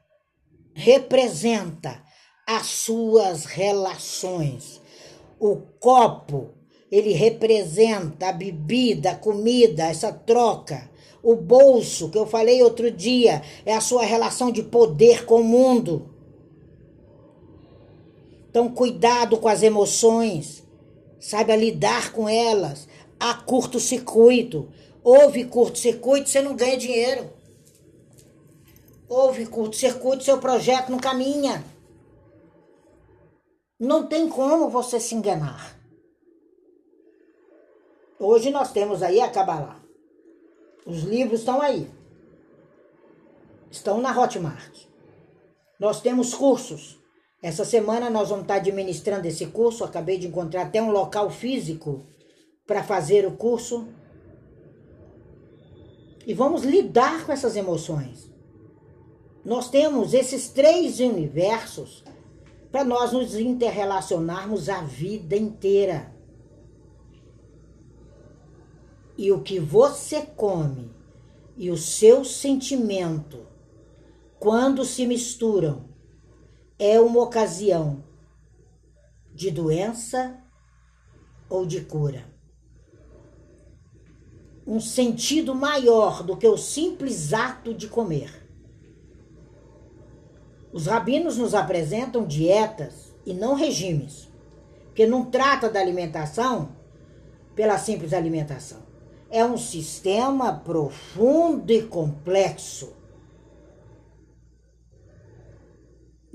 representa 0.74 2.04
as 2.48 2.68
suas 2.68 3.46
relações. 3.46 4.82
O 5.40 5.58
copo, 5.80 6.54
ele 6.92 7.12
representa 7.12 8.30
a 8.30 8.32
bebida, 8.32 9.12
a 9.12 9.16
comida, 9.16 9.88
essa 9.88 10.14
troca 10.14 10.90
o 11.28 11.36
bolso, 11.36 12.10
que 12.10 12.18
eu 12.18 12.26
falei 12.26 12.64
outro 12.64 12.90
dia, 12.90 13.42
é 13.66 13.76
a 13.76 13.82
sua 13.82 14.04
relação 14.04 14.50
de 14.50 14.64
poder 14.64 15.26
com 15.26 15.42
o 15.42 15.44
mundo. 15.44 16.10
Então, 18.50 18.70
cuidado 18.70 19.38
com 19.38 19.50
as 19.50 19.62
emoções, 19.62 20.64
saiba 21.20 21.56
lidar 21.56 22.12
com 22.12 22.28
elas. 22.28 22.88
Há 23.20 23.34
curto-circuito. 23.34 24.70
Houve 25.04 25.46
curto-circuito, 25.46 26.30
você 26.30 26.42
não 26.42 26.56
ganha 26.56 26.78
dinheiro. 26.78 27.30
Houve 29.08 29.46
curto-circuito, 29.46 30.24
seu 30.24 30.38
projeto 30.38 30.90
não 30.90 31.00
caminha. 31.00 31.64
Não 33.80 34.08
tem 34.08 34.28
como 34.28 34.70
você 34.70 35.00
se 35.00 35.16
enganar. 35.16 35.78
Hoje 38.20 38.50
nós 38.50 38.72
temos 38.72 39.04
aí 39.04 39.22
a 39.22 39.30
Kabbalah. 39.30 39.80
Os 40.86 41.04
livros 41.04 41.42
estão 41.42 41.62
aí. 41.62 41.90
Estão 43.70 44.02
na 44.02 44.18
Hotmart. 44.18 44.88
Nós 45.80 46.02
temos 46.02 46.34
cursos. 46.34 46.98
Essa 47.42 47.64
semana 47.64 48.10
nós 48.10 48.30
vamos 48.30 48.44
estar 48.44 48.56
administrando 48.56 49.28
esse 49.28 49.46
curso. 49.48 49.84
Acabei 49.84 50.18
de 50.18 50.28
encontrar 50.28 50.64
até 50.64 50.82
um 50.82 50.92
local 50.92 51.30
físico 51.30 52.06
para 52.66 52.84
fazer 52.84 53.26
o 53.26 53.32
curso 53.32 53.88
e 56.26 56.34
vamos 56.34 56.64
lidar 56.64 57.26
com 57.26 57.32
essas 57.32 57.56
emoções. 57.56 58.30
Nós 59.46 59.70
temos 59.70 60.14
esses 60.14 60.50
três 60.50 61.00
universos 61.00 62.04
para 62.70 62.84
nós 62.84 63.14
nos 63.14 63.36
interrelacionarmos 63.36 64.68
a 64.68 64.82
vida 64.82 65.38
inteira. 65.38 66.14
E 69.18 69.32
o 69.32 69.42
que 69.42 69.58
você 69.58 70.22
come 70.22 70.92
e 71.56 71.72
o 71.72 71.78
seu 71.78 72.26
sentimento, 72.26 73.48
quando 74.38 74.84
se 74.84 75.08
misturam, 75.08 75.86
é 76.80 77.00
uma 77.00 77.22
ocasião 77.22 78.04
de 79.34 79.50
doença 79.50 80.38
ou 81.50 81.66
de 81.66 81.82
cura. 81.82 82.26
Um 84.66 84.80
sentido 84.80 85.56
maior 85.56 86.24
do 86.24 86.36
que 86.36 86.48
o 86.48 86.58
simples 86.58 87.34
ato 87.34 87.74
de 87.74 87.88
comer. 87.88 88.48
Os 90.74 90.88
rabinos 90.88 91.38
nos 91.38 91.56
apresentam 91.56 92.26
dietas 92.26 93.16
e 93.26 93.34
não 93.34 93.56
regimes, 93.56 94.28
porque 94.88 95.08
não 95.08 95.26
trata 95.26 95.70
da 95.70 95.80
alimentação 95.80 96.76
pela 97.56 97.78
simples 97.78 98.14
alimentação. 98.14 98.86
É 99.30 99.44
um 99.44 99.58
sistema 99.58 100.54
profundo 100.54 101.72
e 101.72 101.82
complexo. 101.82 102.97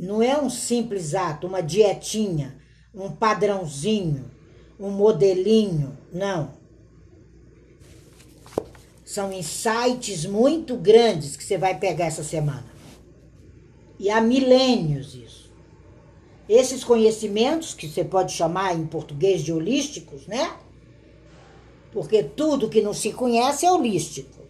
Não 0.02 0.20
é 0.20 0.36
um 0.36 0.50
simples 0.50 1.14
ato, 1.14 1.46
uma 1.46 1.60
dietinha, 1.62 2.58
um 2.92 3.08
padrãozinho, 3.08 4.28
um 4.76 4.90
modelinho, 4.90 5.96
não. 6.12 6.54
São 9.04 9.32
insights 9.32 10.26
muito 10.26 10.76
grandes 10.76 11.36
que 11.36 11.44
você 11.44 11.56
vai 11.56 11.78
pegar 11.78 12.06
essa 12.06 12.24
semana. 12.24 12.66
E 13.96 14.10
há 14.10 14.20
milênios 14.20 15.14
isso. 15.14 15.52
Esses 16.48 16.82
conhecimentos, 16.82 17.72
que 17.72 17.88
você 17.88 18.02
pode 18.02 18.32
chamar 18.32 18.74
em 18.74 18.84
português 18.84 19.40
de 19.40 19.52
holísticos, 19.52 20.26
né? 20.26 20.56
Porque 21.92 22.24
tudo 22.24 22.68
que 22.68 22.82
não 22.82 22.92
se 22.92 23.12
conhece 23.12 23.64
é 23.64 23.70
holístico. 23.70 24.42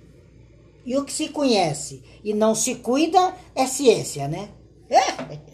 E 0.87 0.97
o 0.97 1.05
que 1.05 1.13
se 1.13 1.29
conhece 1.29 2.03
e 2.25 2.33
não 2.33 2.55
se 2.55 2.77
cuida 2.77 3.37
é 3.55 3.67
ciência, 3.67 4.27
né? 4.27 4.49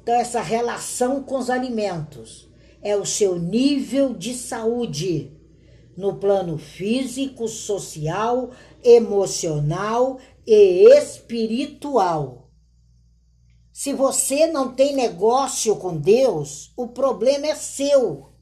Então, 0.00 0.16
essa 0.16 0.40
relação 0.40 1.22
com 1.22 1.36
os 1.36 1.50
alimentos 1.50 2.48
é 2.80 2.96
o 2.96 3.04
seu 3.04 3.38
nível 3.38 4.14
de 4.14 4.32
saúde 4.32 5.36
no 5.94 6.14
plano 6.14 6.56
físico, 6.56 7.46
social, 7.46 8.52
emocional 8.82 10.18
e 10.46 10.88
espiritual. 10.96 12.50
Se 13.70 13.92
você 13.92 14.46
não 14.46 14.74
tem 14.74 14.94
negócio 14.94 15.76
com 15.76 15.96
Deus, 15.96 16.72
o 16.76 16.86
problema 16.88 17.48
é 17.48 17.54
seu. 17.54 18.32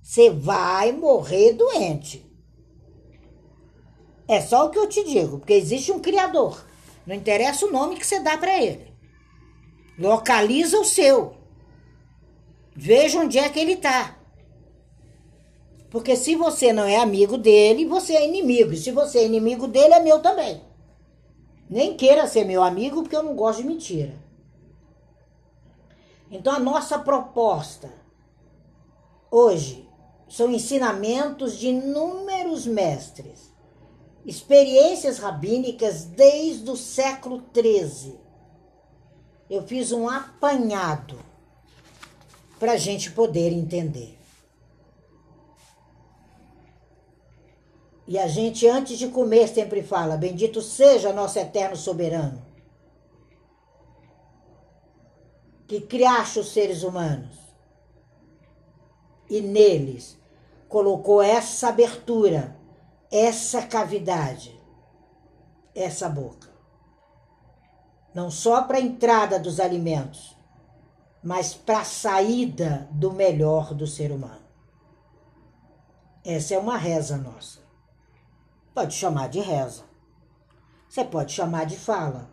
Você 0.00 0.30
vai 0.30 0.92
morrer 0.92 1.52
doente. 1.52 2.27
É 4.28 4.42
só 4.42 4.66
o 4.66 4.70
que 4.70 4.78
eu 4.78 4.86
te 4.86 5.02
digo, 5.04 5.38
porque 5.38 5.54
existe 5.54 5.90
um 5.90 6.00
Criador. 6.00 6.62
Não 7.06 7.16
interessa 7.16 7.64
o 7.64 7.72
nome 7.72 7.96
que 7.96 8.06
você 8.06 8.20
dá 8.20 8.36
para 8.36 8.62
ele. 8.62 8.92
Localiza 9.98 10.78
o 10.78 10.84
seu. 10.84 11.34
Veja 12.76 13.18
onde 13.18 13.38
é 13.38 13.48
que 13.48 13.58
ele 13.58 13.72
está. 13.72 14.18
Porque 15.90 16.14
se 16.14 16.36
você 16.36 16.72
não 16.72 16.84
é 16.84 16.96
amigo 16.96 17.38
dele, 17.38 17.86
você 17.86 18.14
é 18.14 18.28
inimigo. 18.28 18.74
E 18.74 18.76
se 18.76 18.90
você 18.90 19.20
é 19.20 19.26
inimigo 19.26 19.66
dele, 19.66 19.94
é 19.94 20.00
meu 20.00 20.20
também. 20.20 20.62
Nem 21.68 21.96
queira 21.96 22.26
ser 22.26 22.44
meu 22.44 22.62
amigo, 22.62 23.02
porque 23.02 23.16
eu 23.16 23.22
não 23.22 23.34
gosto 23.34 23.62
de 23.62 23.68
mentira. 23.68 24.14
Então, 26.30 26.52
a 26.52 26.58
nossa 26.58 26.98
proposta 26.98 27.90
hoje 29.30 29.88
são 30.28 30.50
ensinamentos 30.50 31.58
de 31.58 31.68
inúmeros 31.68 32.66
mestres, 32.66 33.47
experiências 34.28 35.18
rabínicas 35.18 36.04
desde 36.04 36.70
o 36.70 36.76
século 36.76 37.42
XIII. 37.54 38.20
Eu 39.48 39.66
fiz 39.66 39.90
um 39.90 40.06
apanhado 40.06 41.18
para 42.60 42.72
a 42.72 42.76
gente 42.76 43.10
poder 43.10 43.50
entender. 43.50 44.18
E 48.06 48.18
a 48.18 48.26
gente, 48.26 48.68
antes 48.68 48.98
de 48.98 49.08
comer, 49.08 49.48
sempre 49.48 49.82
fala: 49.82 50.18
Bendito 50.18 50.60
seja 50.60 51.10
nosso 51.10 51.38
eterno 51.38 51.76
soberano, 51.76 52.44
que 55.66 55.80
criaste 55.80 56.38
os 56.38 56.52
seres 56.52 56.82
humanos 56.82 57.34
e 59.30 59.40
neles 59.40 60.18
colocou 60.68 61.22
essa 61.22 61.68
abertura, 61.68 62.57
essa 63.10 63.62
cavidade, 63.62 64.60
essa 65.74 66.08
boca. 66.08 66.48
Não 68.14 68.30
só 68.30 68.62
para 68.62 68.78
a 68.78 68.80
entrada 68.80 69.38
dos 69.38 69.60
alimentos, 69.60 70.36
mas 71.22 71.54
para 71.54 71.80
a 71.80 71.84
saída 71.84 72.88
do 72.90 73.12
melhor 73.12 73.74
do 73.74 73.86
ser 73.86 74.12
humano. 74.12 74.46
Essa 76.24 76.54
é 76.54 76.58
uma 76.58 76.76
reza 76.76 77.16
nossa. 77.16 77.60
Pode 78.74 78.94
chamar 78.94 79.28
de 79.28 79.40
reza. 79.40 79.84
Você 80.88 81.04
pode 81.04 81.32
chamar 81.32 81.64
de 81.64 81.76
fala. 81.76 82.30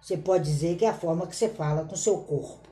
Você 0.00 0.16
pode 0.16 0.44
dizer 0.44 0.76
que 0.76 0.84
é 0.84 0.88
a 0.88 0.94
forma 0.94 1.26
que 1.26 1.36
você 1.36 1.48
fala 1.48 1.84
com 1.84 1.96
seu 1.96 2.18
corpo. 2.22 2.68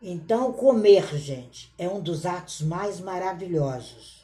Então, 0.00 0.52
comer, 0.52 1.16
gente, 1.16 1.72
é 1.78 1.88
um 1.88 2.00
dos 2.00 2.26
atos 2.26 2.62
mais 2.62 3.00
maravilhosos. 3.00 4.21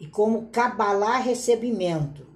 E 0.00 0.06
como 0.06 0.48
cabalar 0.48 1.22
recebimento, 1.22 2.26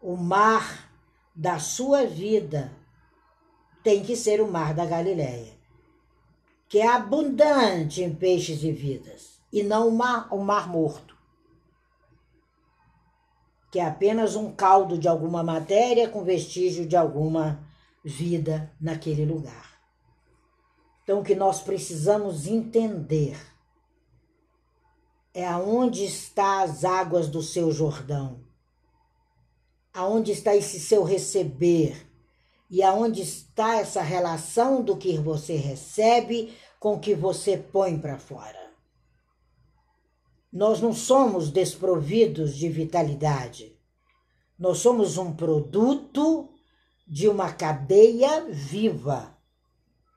o 0.00 0.16
mar 0.16 0.90
da 1.34 1.58
sua 1.58 2.06
vida 2.06 2.72
tem 3.82 4.02
que 4.02 4.16
ser 4.16 4.40
o 4.40 4.50
mar 4.50 4.72
da 4.72 4.86
Galileia, 4.86 5.52
que 6.66 6.78
é 6.78 6.88
abundante 6.88 8.02
em 8.02 8.14
peixes 8.14 8.64
e 8.64 8.72
vidas 8.72 9.38
e 9.52 9.62
não 9.62 9.88
o 9.88 9.92
mar, 9.92 10.26
o 10.32 10.38
mar 10.38 10.68
morto, 10.70 11.14
que 13.70 13.78
é 13.78 13.84
apenas 13.84 14.36
um 14.36 14.50
caldo 14.50 14.96
de 14.96 15.06
alguma 15.06 15.42
matéria 15.42 16.08
com 16.08 16.24
vestígio 16.24 16.86
de 16.86 16.96
alguma 16.96 17.62
vida 18.02 18.72
naquele 18.80 19.26
lugar. 19.26 19.78
Então, 21.02 21.20
o 21.20 21.22
que 21.22 21.34
nós 21.34 21.60
precisamos 21.60 22.46
entender 22.46 23.36
é 25.36 25.46
aonde 25.46 26.02
está 26.02 26.62
as 26.62 26.82
águas 26.82 27.28
do 27.28 27.42
seu 27.42 27.70
Jordão, 27.70 28.40
aonde 29.92 30.32
está 30.32 30.56
esse 30.56 30.80
seu 30.80 31.04
receber 31.04 32.10
e 32.70 32.82
aonde 32.82 33.20
está 33.20 33.76
essa 33.76 34.00
relação 34.00 34.82
do 34.82 34.96
que 34.96 35.18
você 35.18 35.54
recebe 35.54 36.56
com 36.80 36.94
o 36.94 36.98
que 36.98 37.14
você 37.14 37.58
põe 37.58 37.98
para 37.98 38.18
fora. 38.18 38.72
Nós 40.50 40.80
não 40.80 40.94
somos 40.94 41.50
desprovidos 41.50 42.56
de 42.56 42.70
vitalidade. 42.70 43.78
Nós 44.58 44.78
somos 44.78 45.18
um 45.18 45.34
produto 45.34 46.48
de 47.06 47.28
uma 47.28 47.52
cadeia 47.52 48.46
viva. 48.48 49.36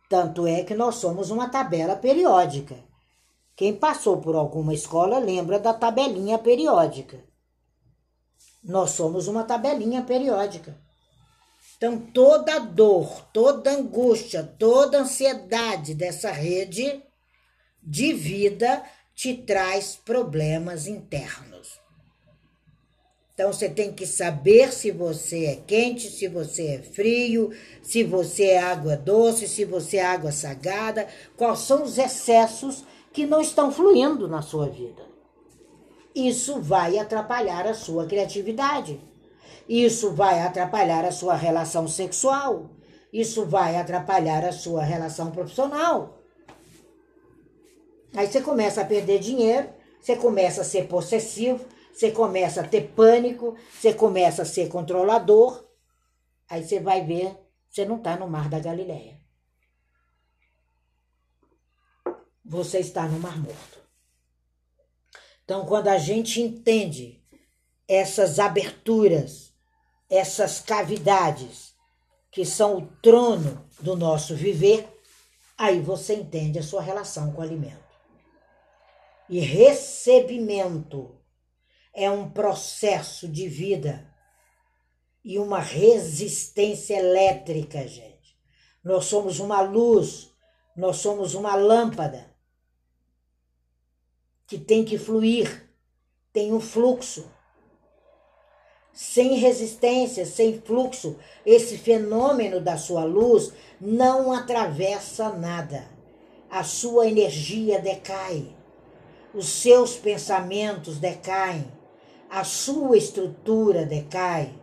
Tanto 0.10 0.48
é 0.48 0.64
que 0.64 0.74
nós 0.74 0.96
somos 0.96 1.30
uma 1.30 1.50
tabela 1.50 1.98
periódica. 1.98 2.88
Quem 3.60 3.76
passou 3.76 4.22
por 4.22 4.38
alguma 4.38 4.74
escola 4.74 5.20
lembra 5.20 5.60
da 5.60 5.74
tabelinha 5.74 6.38
periódica. 6.38 7.22
Nós 8.64 8.92
somos 8.92 9.28
uma 9.28 9.44
tabelinha 9.44 10.02
periódica. 10.02 10.82
Então, 11.76 12.00
toda 12.00 12.58
dor, 12.60 13.28
toda 13.34 13.70
angústia, 13.70 14.46
toda 14.58 15.00
ansiedade 15.02 15.94
dessa 15.94 16.32
rede 16.32 17.04
de 17.84 18.14
vida 18.14 18.82
te 19.14 19.34
traz 19.34 19.94
problemas 19.94 20.88
internos. 20.88 21.82
Então 23.34 23.52
você 23.54 23.70
tem 23.70 23.94
que 23.94 24.06
saber 24.06 24.72
se 24.72 24.92
você 24.92 25.46
é 25.46 25.56
quente, 25.56 26.10
se 26.10 26.28
você 26.28 26.76
é 26.76 26.82
frio, 26.82 27.52
se 27.82 28.04
você 28.04 28.52
é 28.52 28.60
água 28.60 28.98
doce, 28.98 29.48
se 29.48 29.64
você 29.64 29.96
é 29.96 30.06
água 30.06 30.30
salgada, 30.30 31.08
quais 31.38 31.60
são 31.60 31.84
os 31.84 31.98
excessos 31.98 32.84
que 33.12 33.26
não 33.26 33.42
estão 33.42 33.72
fluindo 33.72 34.28
na 34.28 34.42
sua 34.42 34.68
vida. 34.68 35.04
Isso 36.14 36.60
vai 36.60 36.98
atrapalhar 36.98 37.68
a 37.68 37.74
sua 37.74 38.06
criatividade. 38.06 39.00
Isso 39.68 40.12
vai 40.12 40.42
atrapalhar 40.42 41.06
a 41.06 41.12
sua 41.12 41.36
relação 41.36 41.88
sexual. 41.88 42.70
isso 43.12 43.44
vai 43.44 43.76
atrapalhar 43.76 44.46
a 44.46 44.52
sua 44.52 44.84
relação 44.84 45.32
profissional. 45.32 46.20
Aí 48.16 48.28
você 48.28 48.40
começa 48.40 48.82
a 48.82 48.86
perder 48.86 49.18
dinheiro, 49.20 49.70
você 50.00 50.16
começa 50.16 50.62
a 50.62 50.64
ser 50.64 50.88
possessivo, 50.88 51.66
você 51.92 52.12
começa 52.12 52.62
a 52.62 52.68
ter 52.68 52.94
pânico, 52.96 53.56
você 53.74 53.94
começa 53.94 54.44
a 54.44 54.46
ser 54.46 54.70
controlador. 54.70 55.66
Aí 56.50 56.64
você 56.64 56.80
vai 56.80 57.04
ver, 57.04 57.36
você 57.70 57.84
não 57.84 57.98
está 57.98 58.16
no 58.16 58.28
mar 58.28 58.48
da 58.48 58.60
Galileia. 58.60 59.19
Você 62.50 62.80
está 62.80 63.08
no 63.08 63.20
Mar 63.20 63.38
Morto. 63.38 63.78
Então, 65.46 65.68
quando 65.68 65.88
a 65.88 66.00
gente 66.00 66.42
entende 66.42 67.24
essas 67.88 68.40
aberturas, 68.40 69.54
essas 70.10 70.60
cavidades, 70.60 71.76
que 72.32 72.44
são 72.44 72.78
o 72.78 72.88
trono 73.04 73.70
do 73.80 73.96
nosso 73.96 74.34
viver, 74.34 74.90
aí 75.56 75.80
você 75.80 76.16
entende 76.16 76.58
a 76.58 76.64
sua 76.64 76.82
relação 76.82 77.32
com 77.32 77.40
o 77.40 77.44
alimento. 77.44 77.78
E 79.30 79.40
recebimento 79.40 81.22
é 81.94 82.10
um 82.10 82.32
processo 82.32 83.28
de 83.28 83.48
vida 83.48 84.12
e 85.24 85.38
uma 85.38 85.60
resistência 85.60 86.98
elétrica, 86.98 87.88
gente. 87.88 88.36
Nós 88.84 89.06
somos 89.06 89.40
uma 89.40 89.62
luz, 89.62 90.32
nós 90.76 90.98
somos 90.98 91.36
uma 91.36 91.54
lâmpada 91.54 92.29
que 94.50 94.58
tem 94.58 94.84
que 94.84 94.98
fluir, 94.98 95.70
tem 96.34 96.52
um 96.52 96.60
fluxo. 96.60 97.32
Sem 98.92 99.36
resistência, 99.36 100.26
sem 100.26 100.60
fluxo, 100.60 101.16
esse 101.46 101.78
fenômeno 101.78 102.60
da 102.60 102.78
sua 102.78 103.06
luz 103.06 103.54
não 103.80 104.34
atravessa 104.34 105.30
nada. 105.30 105.88
A 106.50 106.64
sua 106.64 107.08
energia 107.08 107.80
decai 107.80 108.60
os 109.34 109.48
seus 109.48 109.96
pensamentos 109.96 110.98
decaem, 110.98 111.72
a 112.30 112.44
sua 112.44 112.98
estrutura 112.98 113.86
decai, 113.86 114.54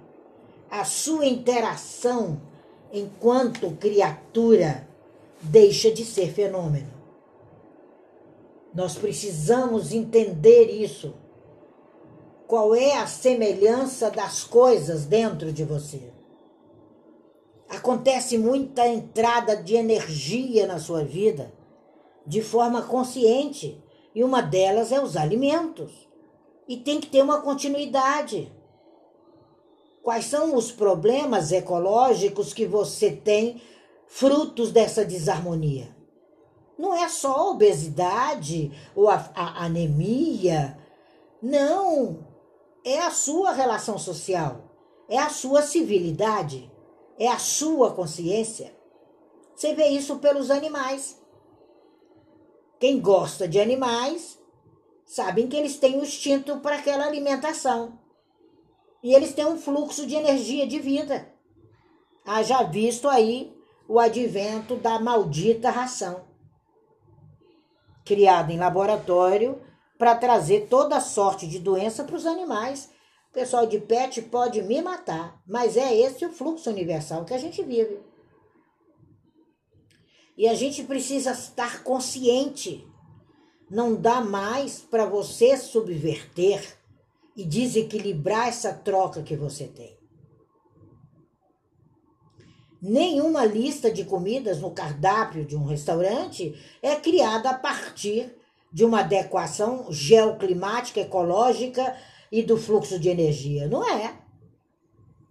a 0.70 0.84
sua 0.84 1.26
interação 1.26 2.40
enquanto 2.92 3.76
criatura 3.76 4.86
deixa 5.40 5.90
de 5.90 6.04
ser 6.04 6.32
fenômeno. 6.32 6.95
Nós 8.76 8.94
precisamos 8.94 9.90
entender 9.90 10.66
isso. 10.66 11.14
Qual 12.46 12.74
é 12.74 12.98
a 12.98 13.06
semelhança 13.06 14.10
das 14.10 14.44
coisas 14.44 15.06
dentro 15.06 15.50
de 15.50 15.64
você? 15.64 16.12
Acontece 17.70 18.36
muita 18.36 18.86
entrada 18.86 19.56
de 19.56 19.76
energia 19.76 20.66
na 20.66 20.78
sua 20.78 21.02
vida 21.02 21.54
de 22.26 22.42
forma 22.42 22.82
consciente 22.82 23.82
e 24.14 24.22
uma 24.22 24.42
delas 24.42 24.92
é 24.92 25.00
os 25.00 25.16
alimentos. 25.16 26.06
E 26.68 26.76
tem 26.76 27.00
que 27.00 27.06
ter 27.06 27.22
uma 27.22 27.40
continuidade. 27.40 28.52
Quais 30.02 30.26
são 30.26 30.54
os 30.54 30.70
problemas 30.70 31.50
ecológicos 31.50 32.52
que 32.52 32.66
você 32.66 33.10
tem 33.10 33.58
frutos 34.06 34.70
dessa 34.70 35.02
desarmonia? 35.02 35.95
Não 36.78 36.94
é 36.94 37.08
só 37.08 37.32
a 37.32 37.50
obesidade 37.50 38.70
ou 38.94 39.08
a, 39.08 39.30
a 39.34 39.64
anemia. 39.64 40.78
Não. 41.42 42.26
É 42.84 43.00
a 43.00 43.10
sua 43.10 43.52
relação 43.52 43.98
social. 43.98 44.70
É 45.08 45.18
a 45.18 45.30
sua 45.30 45.62
civilidade. 45.62 46.70
É 47.18 47.28
a 47.28 47.38
sua 47.38 47.92
consciência. 47.92 48.76
Você 49.54 49.74
vê 49.74 49.86
isso 49.86 50.18
pelos 50.18 50.50
animais. 50.50 51.18
Quem 52.78 53.00
gosta 53.00 53.48
de 53.48 53.58
animais 53.58 54.38
sabem 55.06 55.48
que 55.48 55.56
eles 55.56 55.78
têm 55.78 55.98
o 55.98 56.02
instinto 56.02 56.58
para 56.58 56.76
aquela 56.76 57.06
alimentação. 57.06 57.98
E 59.02 59.14
eles 59.14 59.32
têm 59.32 59.46
um 59.46 59.56
fluxo 59.56 60.06
de 60.06 60.14
energia 60.14 60.66
de 60.66 60.78
vida. 60.78 61.32
Haja 62.24 62.62
visto 62.64 63.08
aí 63.08 63.56
o 63.88 63.98
advento 63.98 64.76
da 64.76 64.98
maldita 64.98 65.70
ração, 65.70 66.25
criada 68.06 68.52
em 68.52 68.58
laboratório 68.58 69.60
para 69.98 70.14
trazer 70.14 70.68
toda 70.68 71.00
sorte 71.00 71.46
de 71.46 71.58
doença 71.58 72.04
para 72.04 72.16
os 72.16 72.24
animais. 72.24 72.88
O 73.30 73.34
pessoal 73.34 73.66
de 73.66 73.78
pet 73.78 74.22
pode 74.22 74.62
me 74.62 74.80
matar, 74.80 75.42
mas 75.46 75.76
é 75.76 75.94
esse 75.94 76.24
o 76.24 76.32
fluxo 76.32 76.70
universal 76.70 77.24
que 77.24 77.34
a 77.34 77.38
gente 77.38 77.62
vive. 77.62 77.98
E 80.38 80.48
a 80.48 80.54
gente 80.54 80.84
precisa 80.84 81.32
estar 81.32 81.82
consciente. 81.82 82.86
Não 83.68 83.94
dá 83.94 84.20
mais 84.20 84.78
para 84.78 85.04
você 85.04 85.56
subverter 85.56 86.78
e 87.36 87.44
desequilibrar 87.44 88.48
essa 88.48 88.72
troca 88.72 89.22
que 89.22 89.36
você 89.36 89.66
tem. 89.66 89.95
Nenhuma 92.80 93.44
lista 93.44 93.90
de 93.90 94.04
comidas 94.04 94.60
no 94.60 94.70
cardápio 94.70 95.44
de 95.44 95.56
um 95.56 95.64
restaurante 95.64 96.54
é 96.82 96.96
criada 96.96 97.50
a 97.50 97.54
partir 97.58 98.34
de 98.72 98.84
uma 98.84 99.00
adequação 99.00 99.86
geoclimática, 99.90 101.00
ecológica 101.00 101.96
e 102.30 102.42
do 102.42 102.56
fluxo 102.56 102.98
de 102.98 103.08
energia. 103.08 103.68
Não 103.68 103.84
é. 103.88 104.18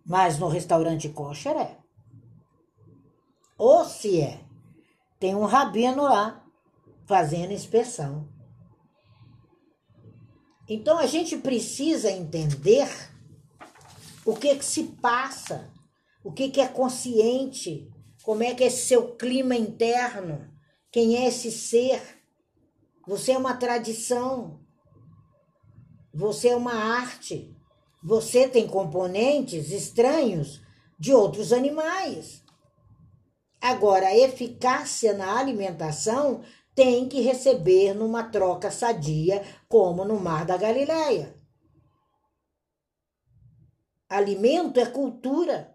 Mas 0.06 0.40
no 0.40 0.48
restaurante 0.48 1.10
kosher 1.10 1.56
é. 1.56 1.78
Ou 3.58 3.86
se 3.86 4.22
é 4.22 4.46
tem 5.20 5.34
um 5.36 5.46
rabino 5.46 6.04
lá 6.04 6.44
fazendo 7.06 7.54
inspeção. 7.54 8.28
Então 10.68 10.98
a 10.98 11.06
gente 11.06 11.38
precisa 11.38 12.12
entender 12.12 12.90
o 14.26 14.36
que, 14.36 14.56
que 14.56 14.66
se 14.66 14.84
passa, 14.84 15.72
o 16.26 16.32
que, 16.32 16.50
que 16.50 16.60
é 16.60 16.68
consciente, 16.68 17.88
como 18.24 18.42
é 18.42 18.56
que 18.56 18.64
é 18.64 18.68
esse 18.68 18.88
seu 18.88 19.16
clima 19.16 19.56
interno, 19.56 20.52
quem 20.92 21.18
é 21.18 21.28
esse 21.28 21.52
ser. 21.52 22.02
Você 23.08 23.34
é 23.34 23.38
uma 23.38 23.54
tradição, 23.54 24.60
você 26.12 26.48
é 26.50 26.56
uma 26.56 26.74
arte, 26.74 27.56
você 28.04 28.48
tem 28.48 28.68
componentes 28.68 29.70
estranhos 29.70 30.64
de 30.98 31.14
outros 31.14 31.54
animais. 31.54 32.44
Agora, 33.62 34.08
a 34.08 34.18
eficácia 34.18 35.14
na 35.14 35.38
alimentação 35.38 36.42
tem 36.74 37.08
que 37.08 37.22
receber 37.22 37.94
numa 37.94 38.24
troca 38.24 38.72
sadia, 38.72 39.44
como 39.70 40.04
no 40.04 40.20
Mar 40.20 40.44
da 40.44 40.58
Galileia. 40.58 41.40
Alimento 44.10 44.80
é 44.80 44.88
cultura. 44.88 45.75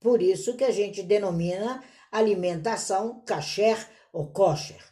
Por 0.00 0.22
isso 0.22 0.56
que 0.56 0.64
a 0.64 0.70
gente 0.70 1.02
denomina 1.02 1.82
alimentação 2.10 3.20
kasher 3.20 3.88
ou 4.12 4.30
kosher. 4.32 4.82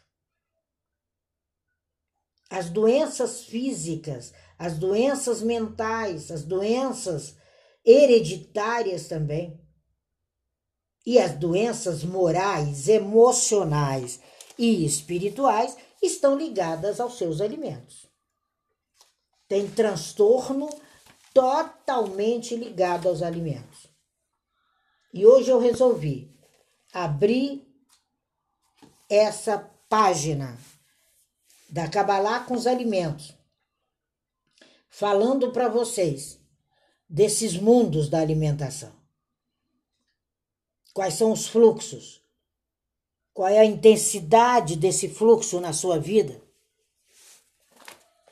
As 2.49 2.69
doenças 2.69 3.43
físicas, 3.43 4.33
as 4.57 4.77
doenças 4.77 5.41
mentais, 5.41 6.31
as 6.31 6.43
doenças 6.43 7.35
hereditárias 7.85 9.07
também 9.07 9.59
e 11.05 11.19
as 11.19 11.33
doenças 11.37 12.03
morais, 12.03 12.87
emocionais 12.87 14.19
e 14.57 14.85
espirituais 14.85 15.77
estão 16.01 16.37
ligadas 16.37 16.99
aos 16.99 17.17
seus 17.17 17.39
alimentos. 17.39 18.05
Tem 19.47 19.69
transtorno 19.69 20.69
totalmente 21.33 22.55
ligado 22.55 23.07
aos 23.07 23.21
alimentos. 23.21 23.76
E 25.17 25.25
hoje 25.25 25.49
eu 25.49 25.57
resolvi 25.57 26.31
abrir 26.93 27.67
essa 29.09 29.57
página 29.89 30.55
da 31.67 31.89
Cabalá 31.89 32.41
com 32.41 32.53
os 32.53 32.67
alimentos, 32.67 33.33
falando 34.87 35.51
para 35.51 35.69
vocês 35.69 36.39
desses 37.09 37.57
mundos 37.57 38.09
da 38.09 38.19
alimentação. 38.19 38.93
Quais 40.93 41.15
são 41.15 41.31
os 41.31 41.47
fluxos? 41.47 42.21
Qual 43.33 43.47
é 43.47 43.57
a 43.57 43.65
intensidade 43.65 44.75
desse 44.75 45.09
fluxo 45.09 45.59
na 45.59 45.73
sua 45.73 45.97
vida? 45.97 46.39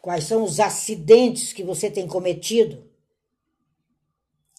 Quais 0.03 0.25
são 0.25 0.43
os 0.43 0.59
acidentes 0.59 1.51
que 1.51 1.63
você 1.63 1.89
tem 1.89 2.07
cometido? 2.07 2.87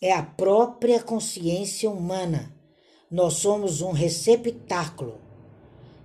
É 0.00 0.12
a 0.12 0.22
própria 0.22 1.02
consciência 1.02 1.90
humana. 1.90 2.54
Nós 3.10 3.34
somos 3.34 3.80
um 3.80 3.92
receptáculo 3.92 5.14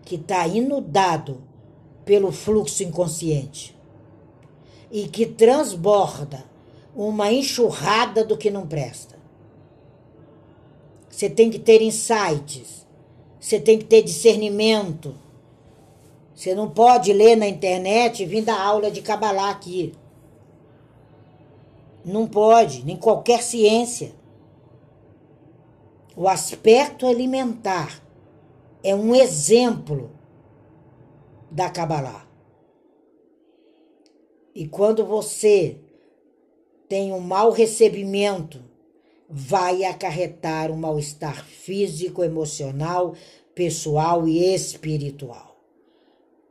que 0.06 0.16
está 0.16 0.48
inundado 0.48 1.44
pelo 2.06 2.32
fluxo 2.32 2.84
inconsciente 2.84 3.78
e 4.90 5.08
que 5.08 5.26
transborda 5.26 6.46
uma 6.96 7.32
enxurrada 7.32 8.24
do 8.24 8.38
que 8.38 8.50
não 8.50 8.66
presta. 8.66 9.20
Você 11.10 11.30
tem 11.30 11.50
que 11.50 11.60
ter 11.60 11.82
insights. 11.82 12.88
Você 13.40 13.60
tem 13.60 13.78
que 13.78 13.86
ter 13.86 14.02
discernimento. 14.04 15.16
Você 16.34 16.56
não 16.56 16.70
pode 16.70 17.12
ler 17.12 17.36
na 17.36 17.48
internet 17.48 18.24
e 18.24 18.26
vir 18.26 18.44
dar 18.44 18.60
aula 18.60 18.90
de 18.90 19.02
Kabbalah 19.02 19.50
aqui. 19.50 19.94
Não 22.04 22.28
pode, 22.28 22.84
nem 22.84 22.98
qualquer 22.98 23.42
ciência. 23.44 24.14
O 26.16 26.28
aspecto 26.28 27.08
alimentar 27.08 28.02
é 28.84 28.94
um 28.96 29.14
exemplo 29.16 30.12
da 31.50 31.70
Kabbalah. 31.70 32.28
E 34.54 34.68
quando 34.68 35.06
você 35.06 35.78
tem 36.90 37.14
um 37.14 37.20
mau 37.20 37.52
recebimento, 37.52 38.62
vai 39.30 39.86
acarretar 39.86 40.70
um 40.70 40.76
mal-estar 40.76 41.46
físico, 41.46 42.24
emocional, 42.24 43.16
pessoal 43.56 44.28
e 44.28 44.54
espiritual. 44.54 45.56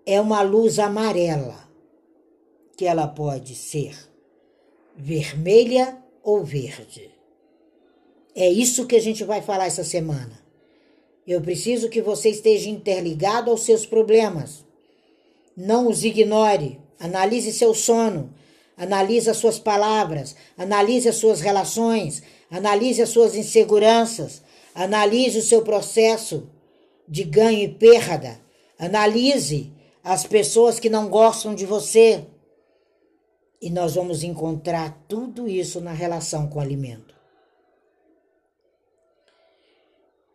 É 0.07 0.19
uma 0.21 0.41
luz 0.41 0.79
amarela, 0.79 1.69
que 2.77 2.87
ela 2.87 3.07
pode 3.07 3.55
ser 3.55 4.10
vermelha 5.01 5.99
ou 6.23 6.45
verde. 6.45 7.11
É 8.35 8.49
isso 8.49 8.87
que 8.87 8.95
a 8.95 9.01
gente 9.01 9.25
vai 9.25 9.41
falar 9.41 9.67
essa 9.67 9.83
semana. 9.83 10.39
Eu 11.27 11.41
preciso 11.41 11.89
que 11.89 12.03
você 12.03 12.29
esteja 12.31 12.69
interligado 12.69 13.51
aos 13.51 13.63
seus 13.65 13.87
problemas. 13.87 14.65
Não 15.57 15.89
os 15.89 16.05
ignore. 16.05 16.79
Analise 16.99 17.53
seu 17.53 17.75
sono. 17.75 18.33
Analise 18.77 19.29
as 19.31 19.37
suas 19.37 19.59
palavras. 19.59 20.37
Analise 20.57 21.09
as 21.09 21.17
suas 21.17 21.41
relações. 21.41 22.23
Analise 22.51 23.03
as 23.03 23.09
suas 23.09 23.35
inseguranças. 23.35 24.43
Analise 24.75 25.39
o 25.39 25.43
seu 25.43 25.63
processo 25.63 26.49
de 27.09 27.25
ganho 27.25 27.61
e 27.61 27.69
perda. 27.69 28.41
Analise 28.79 29.73
as 30.03 30.25
pessoas 30.27 30.79
que 30.79 30.89
não 30.89 31.09
gostam 31.09 31.55
de 31.55 31.67
você. 31.67 32.25
E 33.61 33.69
nós 33.71 33.95
vamos 33.95 34.23
encontrar 34.23 35.05
tudo 35.07 35.49
isso 35.49 35.81
na 35.81 35.93
relação 35.93 36.49
com 36.49 36.59
o 36.59 36.63
alimento. 36.63 37.15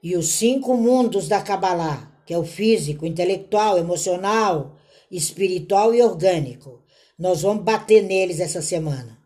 E 0.02 0.16
os 0.16 0.28
cinco 0.28 0.78
mundos 0.78 1.28
da 1.28 1.42
Kabbalah, 1.42 2.12
que 2.26 2.34
é 2.34 2.38
o 2.38 2.46
físico, 2.46 3.06
intelectual, 3.06 3.78
emocional, 3.78 4.78
espiritual 5.10 5.96
e 5.96 6.02
orgânico, 6.02 6.84
nós 7.18 7.42
vamos 7.42 7.64
bater 7.64 8.04
neles 8.04 8.40
essa 8.40 8.62
semana. 8.62 9.18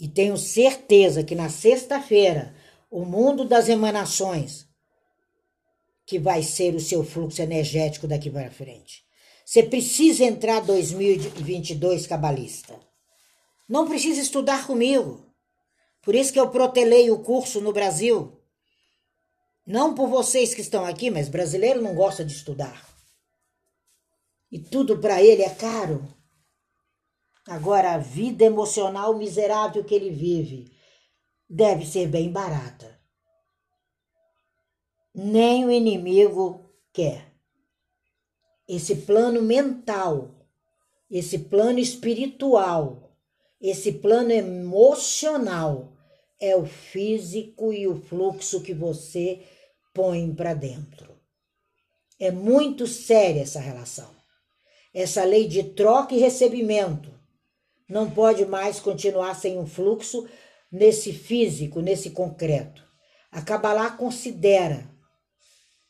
E 0.00 0.08
tenho 0.08 0.36
certeza 0.36 1.22
que 1.22 1.34
na 1.34 1.50
sexta-feira, 1.50 2.54
o 2.90 3.04
mundo 3.04 3.44
das 3.44 3.68
emanações, 3.68 4.66
que 6.06 6.18
vai 6.18 6.42
ser 6.42 6.74
o 6.74 6.80
seu 6.80 7.04
fluxo 7.04 7.42
energético 7.42 8.06
daqui 8.06 8.30
para 8.30 8.50
frente. 8.50 9.03
Você 9.44 9.62
precisa 9.62 10.24
entrar 10.24 10.60
2022 10.60 12.06
cabalista. 12.06 12.80
Não 13.68 13.86
precisa 13.86 14.20
estudar 14.20 14.66
comigo. 14.66 15.24
Por 16.02 16.14
isso 16.14 16.32
que 16.32 16.40
eu 16.40 16.50
protelei 16.50 17.10
o 17.10 17.22
curso 17.22 17.60
no 17.60 17.72
Brasil. 17.72 18.40
Não 19.66 19.94
por 19.94 20.08
vocês 20.08 20.54
que 20.54 20.60
estão 20.60 20.84
aqui, 20.84 21.10
mas 21.10 21.28
brasileiro 21.28 21.80
não 21.80 21.94
gosta 21.94 22.24
de 22.24 22.32
estudar. 22.32 22.86
E 24.50 24.58
tudo 24.58 24.98
para 24.98 25.22
ele 25.22 25.42
é 25.42 25.50
caro. 25.50 26.06
Agora, 27.46 27.92
a 27.92 27.98
vida 27.98 28.44
emocional 28.44 29.16
miserável 29.16 29.84
que 29.84 29.94
ele 29.94 30.10
vive 30.10 30.72
deve 31.48 31.86
ser 31.86 32.08
bem 32.08 32.30
barata. 32.30 32.98
Nem 35.14 35.64
o 35.64 35.70
inimigo 35.70 36.70
quer. 36.92 37.33
Esse 38.68 38.96
plano 38.96 39.42
mental, 39.42 40.30
esse 41.10 41.38
plano 41.38 41.78
espiritual, 41.78 43.12
esse 43.60 43.92
plano 43.92 44.30
emocional 44.30 45.92
é 46.40 46.56
o 46.56 46.66
físico 46.66 47.72
e 47.72 47.86
o 47.86 48.00
fluxo 48.00 48.62
que 48.62 48.74
você 48.74 49.42
põe 49.92 50.34
para 50.34 50.54
dentro. 50.54 51.14
É 52.18 52.30
muito 52.30 52.86
séria 52.86 53.42
essa 53.42 53.60
relação. 53.60 54.10
Essa 54.92 55.24
lei 55.24 55.46
de 55.46 55.62
troca 55.62 56.14
e 56.14 56.18
recebimento 56.18 57.12
não 57.88 58.10
pode 58.10 58.46
mais 58.46 58.80
continuar 58.80 59.34
sem 59.34 59.58
um 59.58 59.66
fluxo 59.66 60.28
nesse 60.70 61.12
físico, 61.12 61.80
nesse 61.80 62.10
concreto. 62.10 62.82
A 63.30 63.42
Kabbalah 63.42 63.90
considera 63.90 64.88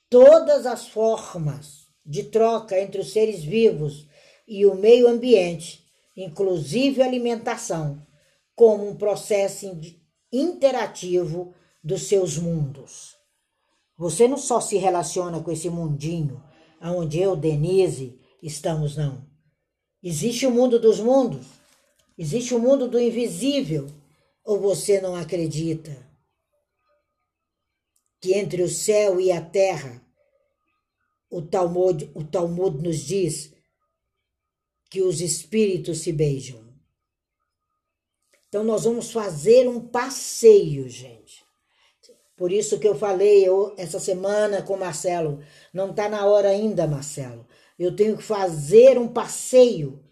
todas 0.08 0.66
as 0.66 0.88
formas 0.88 1.83
de 2.04 2.24
troca 2.24 2.80
entre 2.80 3.00
os 3.00 3.12
seres 3.12 3.42
vivos 3.42 4.06
e 4.46 4.66
o 4.66 4.74
meio 4.74 5.08
ambiente, 5.08 5.84
inclusive 6.16 7.02
alimentação, 7.02 8.00
como 8.54 8.88
um 8.88 8.96
processo 8.96 9.66
interativo 10.32 11.54
dos 11.82 12.02
seus 12.02 12.38
mundos. 12.38 13.16
Você 13.96 14.26
não 14.26 14.36
só 14.36 14.60
se 14.60 14.76
relaciona 14.76 15.40
com 15.42 15.50
esse 15.50 15.70
mundinho 15.70 16.42
onde 16.80 17.18
eu, 17.18 17.34
Denise, 17.34 18.18
estamos, 18.42 18.96
não. 18.96 19.24
Existe 20.02 20.46
o 20.46 20.50
mundo 20.50 20.78
dos 20.78 21.00
mundos, 21.00 21.46
existe 22.18 22.54
o 22.54 22.58
mundo 22.58 22.88
do 22.88 23.00
invisível, 23.00 23.86
ou 24.44 24.60
você 24.60 25.00
não 25.00 25.14
acredita 25.14 25.96
que 28.20 28.34
entre 28.34 28.62
o 28.62 28.68
céu 28.68 29.18
e 29.18 29.32
a 29.32 29.40
terra, 29.40 30.02
o 31.34 31.42
Talmud, 31.42 32.08
o 32.14 32.22
Talmud 32.22 32.80
nos 32.80 32.98
diz 32.98 33.52
que 34.88 35.02
os 35.02 35.20
espíritos 35.20 35.98
se 35.98 36.12
beijam. 36.12 36.62
Então 38.48 38.62
nós 38.62 38.84
vamos 38.84 39.10
fazer 39.10 39.68
um 39.68 39.80
passeio, 39.80 40.88
gente. 40.88 41.44
Por 42.36 42.52
isso 42.52 42.78
que 42.78 42.86
eu 42.86 42.94
falei 42.94 43.42
eu, 43.42 43.74
essa 43.76 43.98
semana 43.98 44.62
com 44.62 44.76
Marcelo, 44.76 45.40
não 45.72 45.90
está 45.90 46.08
na 46.08 46.24
hora 46.24 46.50
ainda, 46.50 46.86
Marcelo. 46.86 47.44
Eu 47.76 47.96
tenho 47.96 48.16
que 48.16 48.22
fazer 48.22 48.96
um 48.96 49.08
passeio 49.08 50.04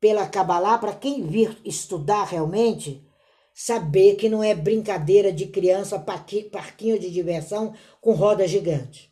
pela 0.00 0.28
Kabbalah 0.28 0.78
para 0.78 0.94
quem 0.94 1.26
vir 1.26 1.58
estudar 1.64 2.22
realmente, 2.22 3.04
saber 3.52 4.14
que 4.14 4.28
não 4.28 4.44
é 4.44 4.54
brincadeira 4.54 5.32
de 5.32 5.46
criança, 5.46 5.98
parquinho 5.98 7.00
de 7.00 7.10
diversão 7.10 7.74
com 8.00 8.12
roda 8.12 8.46
gigante. 8.46 9.08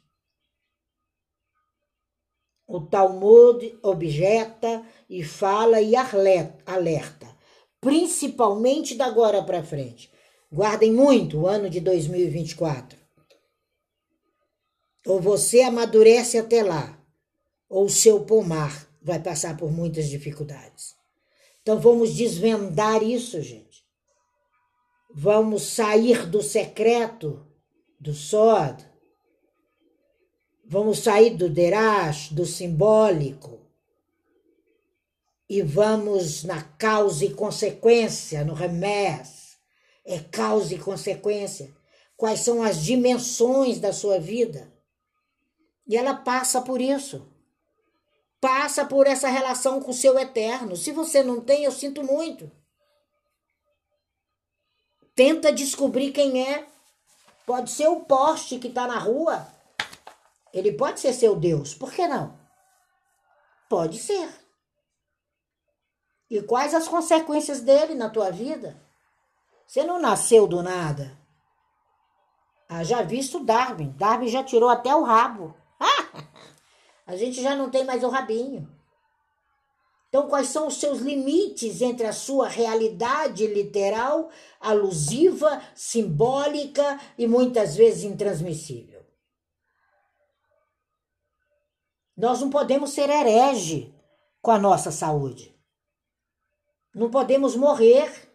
O 2.66 2.81
Talmud 2.81 3.79
objeta 3.83 4.83
e 5.09 5.22
fala 5.22 5.81
e 5.81 5.94
alerta 5.94 7.37
principalmente 7.87 8.96
da 8.96 9.07
agora 9.07 9.40
para 9.44 9.62
frente. 9.62 10.11
Guardem 10.52 10.92
muito 10.92 11.38
o 11.38 11.46
ano 11.46 11.70
de 11.70 11.79
2024. 11.79 12.98
Ou 15.07 15.20
você 15.20 15.61
amadurece 15.61 16.37
até 16.37 16.64
lá, 16.64 17.00
ou 17.68 17.85
o 17.85 17.88
seu 17.88 18.24
pomar 18.24 18.88
vai 19.00 19.20
passar 19.20 19.57
por 19.57 19.70
muitas 19.70 20.09
dificuldades. 20.09 20.96
Então 21.62 21.79
vamos 21.79 22.12
desvendar 22.12 23.05
isso, 23.05 23.40
gente. 23.40 23.85
Vamos 25.14 25.62
sair 25.62 26.26
do 26.26 26.42
secreto, 26.42 27.46
do 28.00 28.12
sódio. 28.12 28.86
Vamos 30.68 30.98
sair 30.98 31.37
do 31.37 31.48
derash, 31.48 32.33
do 32.33 32.44
simbólico 32.44 33.61
e 35.48 35.62
vamos 35.62 36.42
na 36.42 36.61
causa 36.61 37.24
e 37.24 37.33
consequência, 37.33 38.44
no 38.44 38.52
remés. 38.52 39.57
É 40.05 40.18
causa 40.18 40.74
e 40.74 40.79
consequência. 40.79 41.72
Quais 42.16 42.40
são 42.40 42.62
as 42.62 42.83
dimensões 42.83 43.79
da 43.79 43.92
sua 43.92 44.18
vida? 44.18 44.72
E 45.87 45.96
ela 45.96 46.14
passa 46.14 46.61
por 46.61 46.81
isso. 46.81 47.31
Passa 48.40 48.85
por 48.85 49.07
essa 49.07 49.29
relação 49.29 49.81
com 49.81 49.92
o 49.92 49.94
seu 49.94 50.18
eterno. 50.18 50.76
Se 50.76 50.90
você 50.90 51.22
não 51.22 51.40
tem, 51.40 51.64
eu 51.64 51.72
sinto 51.72 52.02
muito. 52.02 52.50
Tenta 55.14 55.52
descobrir 55.52 56.11
quem 56.11 56.44
é. 56.44 56.66
Pode 57.46 57.70
ser 57.70 57.87
o 57.87 58.00
poste 58.00 58.59
que 58.59 58.66
está 58.66 58.87
na 58.88 58.98
rua. 58.98 59.56
Ele 60.57 60.73
pode 60.73 61.01
ser 61.01 61.12
seu 61.12 61.37
Deus. 61.37 61.75
Por 61.75 61.92
que 61.92 62.09
não? 62.09 62.35
Pode 63.69 63.99
ser. 63.99 64.27
E 66.31 66.40
quais 66.40 66.73
as 66.73 66.88
consequências 66.88 67.61
dele 67.61 67.95
na 67.95 68.09
tua 68.09 68.31
vida? 68.31 68.83
Você 69.66 69.85
não 69.85 70.01
nasceu 70.01 70.47
do 70.47 70.62
nada. 70.62 71.14
Ah, 72.66 72.83
já 72.83 73.03
visto 73.03 73.45
Darwin. 73.45 73.90
Darwin 73.99 74.29
já 74.29 74.42
tirou 74.42 74.71
até 74.71 74.97
o 74.97 75.03
rabo. 75.03 75.55
a 77.07 77.14
gente 77.16 77.42
já 77.42 77.55
não 77.55 77.69
tem 77.69 77.85
mais 77.85 78.03
o 78.03 78.09
rabinho. 78.09 78.66
Então, 80.09 80.27
quais 80.27 80.49
são 80.49 80.69
os 80.69 80.81
seus 80.81 81.01
limites 81.01 81.83
entre 81.83 82.07
a 82.07 82.14
sua 82.14 82.49
realidade 82.49 83.47
literal, 83.47 84.31
alusiva, 84.59 85.61
simbólica 85.75 86.99
e 87.19 87.27
muitas 87.27 87.77
vezes 87.77 88.05
intransmissível? 88.05 88.96
Nós 92.16 92.40
não 92.40 92.48
podemos 92.48 92.90
ser 92.90 93.11
herege 93.11 93.94
com 94.40 94.50
a 94.50 94.59
nossa 94.59 94.90
saúde. 94.90 95.55
Não 96.94 97.11
podemos 97.11 97.55
morrer 97.55 98.33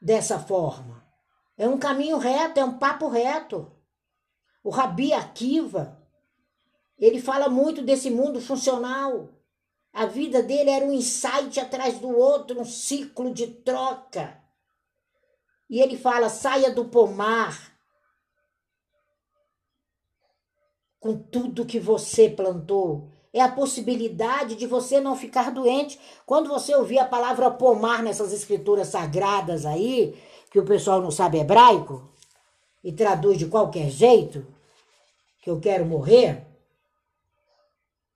dessa 0.00 0.38
forma. 0.38 1.06
É 1.56 1.68
um 1.68 1.78
caminho 1.78 2.18
reto, 2.18 2.58
é 2.58 2.64
um 2.64 2.78
papo 2.78 3.06
reto. 3.06 3.70
O 4.64 4.70
Rabi 4.70 5.12
Akiva, 5.12 6.02
ele 6.98 7.20
fala 7.20 7.48
muito 7.48 7.82
desse 7.82 8.10
mundo 8.10 8.40
funcional. 8.40 9.28
A 9.92 10.06
vida 10.06 10.42
dele 10.42 10.70
era 10.70 10.84
um 10.84 10.92
insight 10.92 11.60
atrás 11.60 11.98
do 12.00 12.08
outro, 12.08 12.60
um 12.60 12.64
ciclo 12.64 13.32
de 13.32 13.46
troca. 13.46 14.42
E 15.70 15.80
ele 15.80 15.96
fala: 15.96 16.28
saia 16.28 16.72
do 16.72 16.86
pomar 16.86 17.71
com 21.02 21.16
tudo 21.16 21.66
que 21.66 21.80
você 21.80 22.30
plantou. 22.30 23.08
É 23.32 23.40
a 23.40 23.50
possibilidade 23.50 24.54
de 24.54 24.66
você 24.66 25.00
não 25.00 25.16
ficar 25.16 25.50
doente. 25.50 25.98
Quando 26.24 26.48
você 26.48 26.74
ouvir 26.76 27.00
a 27.00 27.04
palavra 27.04 27.50
pomar 27.50 28.04
nessas 28.04 28.32
escrituras 28.32 28.88
sagradas 28.88 29.66
aí, 29.66 30.16
que 30.48 30.60
o 30.60 30.64
pessoal 30.64 31.02
não 31.02 31.10
sabe 31.10 31.38
hebraico 31.38 32.08
e 32.84 32.92
traduz 32.92 33.36
de 33.36 33.46
qualquer 33.46 33.90
jeito, 33.90 34.46
que 35.42 35.50
eu 35.50 35.58
quero 35.58 35.84
morrer, 35.84 36.46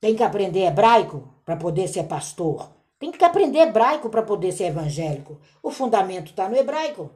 tem 0.01 0.15
que 0.15 0.23
aprender 0.23 0.61
hebraico 0.61 1.29
para 1.45 1.57
poder 1.57 1.89
ser 1.89 2.05
pastor. 2.05 2.71
Tem 3.01 3.11
que 3.11 3.25
aprender 3.25 3.59
hebraico 3.59 4.09
para 4.09 4.23
poder 4.23 4.53
ser 4.53 4.67
evangélico. 4.67 5.41
O 5.61 5.73
fundamento 5.73 6.31
está 6.31 6.49
no 6.49 6.57
hebraico. 6.57 7.11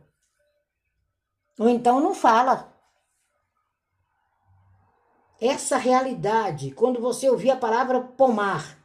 Ou 1.61 1.69
então 1.69 2.01
não 2.01 2.13
fala. 2.13 2.70
Essa 5.41 5.79
realidade, 5.79 6.71
quando 6.73 7.01
você 7.01 7.31
ouvir 7.31 7.51
a 7.51 7.57
palavra 7.57 8.01
pomar, 8.01 8.79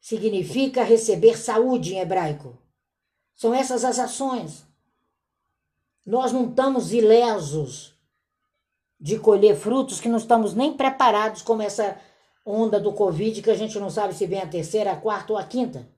significa 0.00 0.82
receber 0.82 1.38
saúde 1.38 1.94
em 1.94 2.00
hebraico. 2.00 2.58
São 3.34 3.54
essas 3.54 3.84
as 3.84 4.00
ações. 4.00 4.66
Nós 6.04 6.32
não 6.32 6.48
estamos 6.48 6.92
ilesos 6.92 7.94
de 8.98 9.18
colher 9.18 9.56
frutos 9.56 10.00
que 10.00 10.08
não 10.08 10.18
estamos 10.18 10.52
nem 10.52 10.76
preparados 10.76 11.42
como 11.42 11.62
essa 11.62 11.98
onda 12.44 12.80
do 12.80 12.92
Covid 12.92 13.40
que 13.40 13.50
a 13.50 13.56
gente 13.56 13.78
não 13.78 13.88
sabe 13.88 14.14
se 14.14 14.26
vem 14.26 14.40
a 14.40 14.48
terceira, 14.48 14.92
a 14.92 14.96
quarta 14.96 15.32
ou 15.32 15.38
a 15.38 15.44
quinta. 15.44 15.88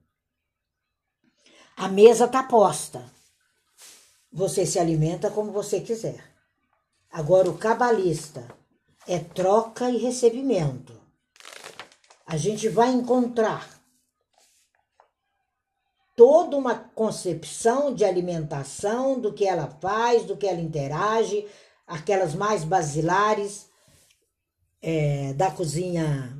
A 1.75 1.87
mesa 1.87 2.25
está 2.25 2.43
posta. 2.43 3.03
Você 4.31 4.65
se 4.65 4.77
alimenta 4.77 5.31
como 5.31 5.51
você 5.51 5.81
quiser. 5.81 6.23
Agora, 7.11 7.49
o 7.49 7.57
cabalista 7.57 8.47
é 9.07 9.19
troca 9.19 9.89
e 9.89 9.97
recebimento. 9.97 10.93
A 12.25 12.37
gente 12.37 12.69
vai 12.69 12.89
encontrar 12.89 13.69
toda 16.15 16.55
uma 16.55 16.75
concepção 16.75 17.93
de 17.93 18.05
alimentação, 18.05 19.19
do 19.19 19.33
que 19.33 19.45
ela 19.45 19.67
faz, 19.81 20.23
do 20.25 20.37
que 20.37 20.47
ela 20.47 20.61
interage, 20.61 21.45
aquelas 21.87 22.33
mais 22.33 22.63
basilares 22.63 23.67
é, 24.81 25.33
da 25.33 25.49
cozinha 25.51 26.37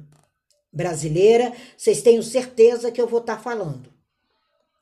brasileira, 0.71 1.53
vocês 1.77 2.01
tenham 2.01 2.23
certeza 2.23 2.91
que 2.91 3.01
eu 3.01 3.07
vou 3.07 3.19
estar 3.19 3.37
tá 3.37 3.41
falando. 3.41 3.93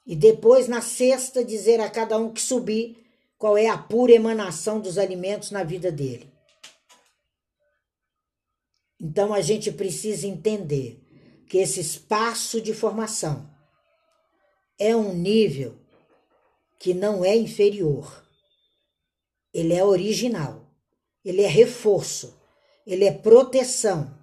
E 0.06 0.16
depois, 0.16 0.68
na 0.68 0.82
sexta, 0.82 1.44
dizer 1.44 1.80
a 1.80 1.90
cada 1.90 2.18
um 2.18 2.32
que 2.32 2.42
subir 2.42 2.98
qual 3.38 3.58
é 3.58 3.68
a 3.68 3.78
pura 3.78 4.14
emanação 4.14 4.80
dos 4.80 4.98
alimentos 4.98 5.52
na 5.52 5.64
vida 5.64 5.92
dele. 5.92 6.31
Então, 9.02 9.34
a 9.34 9.42
gente 9.42 9.72
precisa 9.72 10.28
entender 10.28 11.04
que 11.50 11.58
esse 11.58 11.80
espaço 11.80 12.62
de 12.62 12.74
formação 12.74 13.50
é 14.80 14.96
um 14.96 15.14
nível 15.14 15.76
que 16.80 16.94
não 16.94 17.26
é 17.26 17.36
inferior. 17.36 18.24
Ele 19.54 19.74
é 19.74 19.84
original. 19.84 20.68
Ele 21.26 21.42
é 21.42 21.48
reforço 21.48 22.40
ele 22.86 23.06
é 23.06 23.12
proteção. 23.12 24.20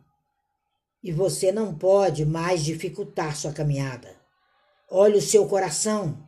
E 1.02 1.12
você 1.12 1.52
não 1.52 1.74
pode 1.74 2.24
mais 2.26 2.64
dificultar 2.64 3.36
sua 3.36 3.52
caminhada. 3.52 4.16
Olhe 4.90 5.16
o 5.16 5.22
seu 5.22 5.46
coração. 5.46 6.26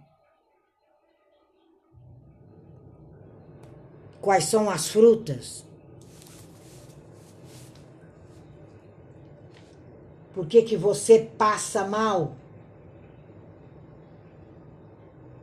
Quais 4.20 4.44
são 4.44 4.70
as 4.70 4.88
frutas? 4.88 5.66
Por 10.34 10.46
que, 10.46 10.62
que 10.62 10.76
você 10.76 11.18
passa 11.36 11.84
mal? 11.84 12.32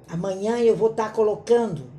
Amanhã 0.07 0.59
eu 0.59 0.75
vou 0.75 0.91
estar 0.91 1.11
colocando. 1.13 1.89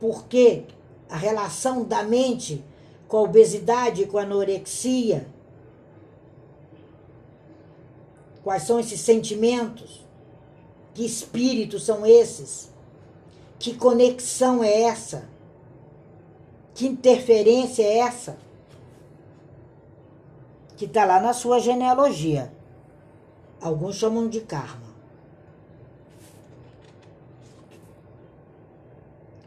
Por 0.00 0.24
que 0.26 0.64
a 1.08 1.16
relação 1.16 1.84
da 1.84 2.02
mente 2.02 2.64
com 3.08 3.18
a 3.18 3.22
obesidade, 3.22 4.06
com 4.06 4.18
a 4.18 4.22
anorexia. 4.22 5.28
Quais 8.42 8.62
são 8.62 8.78
esses 8.78 9.00
sentimentos? 9.00 10.04
Que 10.94 11.04
espíritos 11.04 11.84
são 11.84 12.06
esses? 12.06 12.70
Que 13.58 13.74
conexão 13.74 14.62
é 14.62 14.82
essa? 14.82 15.28
Que 16.74 16.86
interferência 16.86 17.82
é 17.82 17.98
essa? 17.98 18.38
Que 20.76 20.84
está 20.84 21.04
lá 21.04 21.20
na 21.20 21.32
sua 21.32 21.58
genealogia. 21.58 22.52
Alguns 23.60 23.96
chamam 23.96 24.28
de 24.28 24.40
karma. 24.40 24.86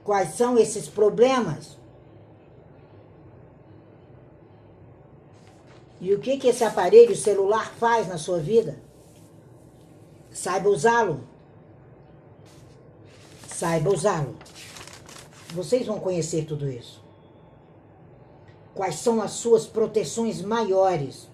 Quais 0.04 0.30
são 0.30 0.58
esses 0.58 0.88
problemas? 0.88 1.78
E 6.02 6.14
o 6.14 6.20
que, 6.20 6.38
que 6.38 6.48
esse 6.48 6.64
aparelho 6.64 7.16
celular 7.16 7.72
faz 7.74 8.08
na 8.08 8.18
sua 8.18 8.40
vida? 8.40 8.80
Saiba 10.32 10.70
usá-lo. 10.70 11.24
Saiba 13.48 13.90
usá-lo. 13.92 14.36
Vocês 15.54 15.86
vão 15.86 16.00
conhecer 16.00 16.46
tudo 16.46 16.70
isso. 16.70 16.99
Quais 18.74 18.96
são 18.96 19.22
as 19.22 19.32
suas 19.32 19.66
proteções 19.66 20.42
maiores? 20.42 21.30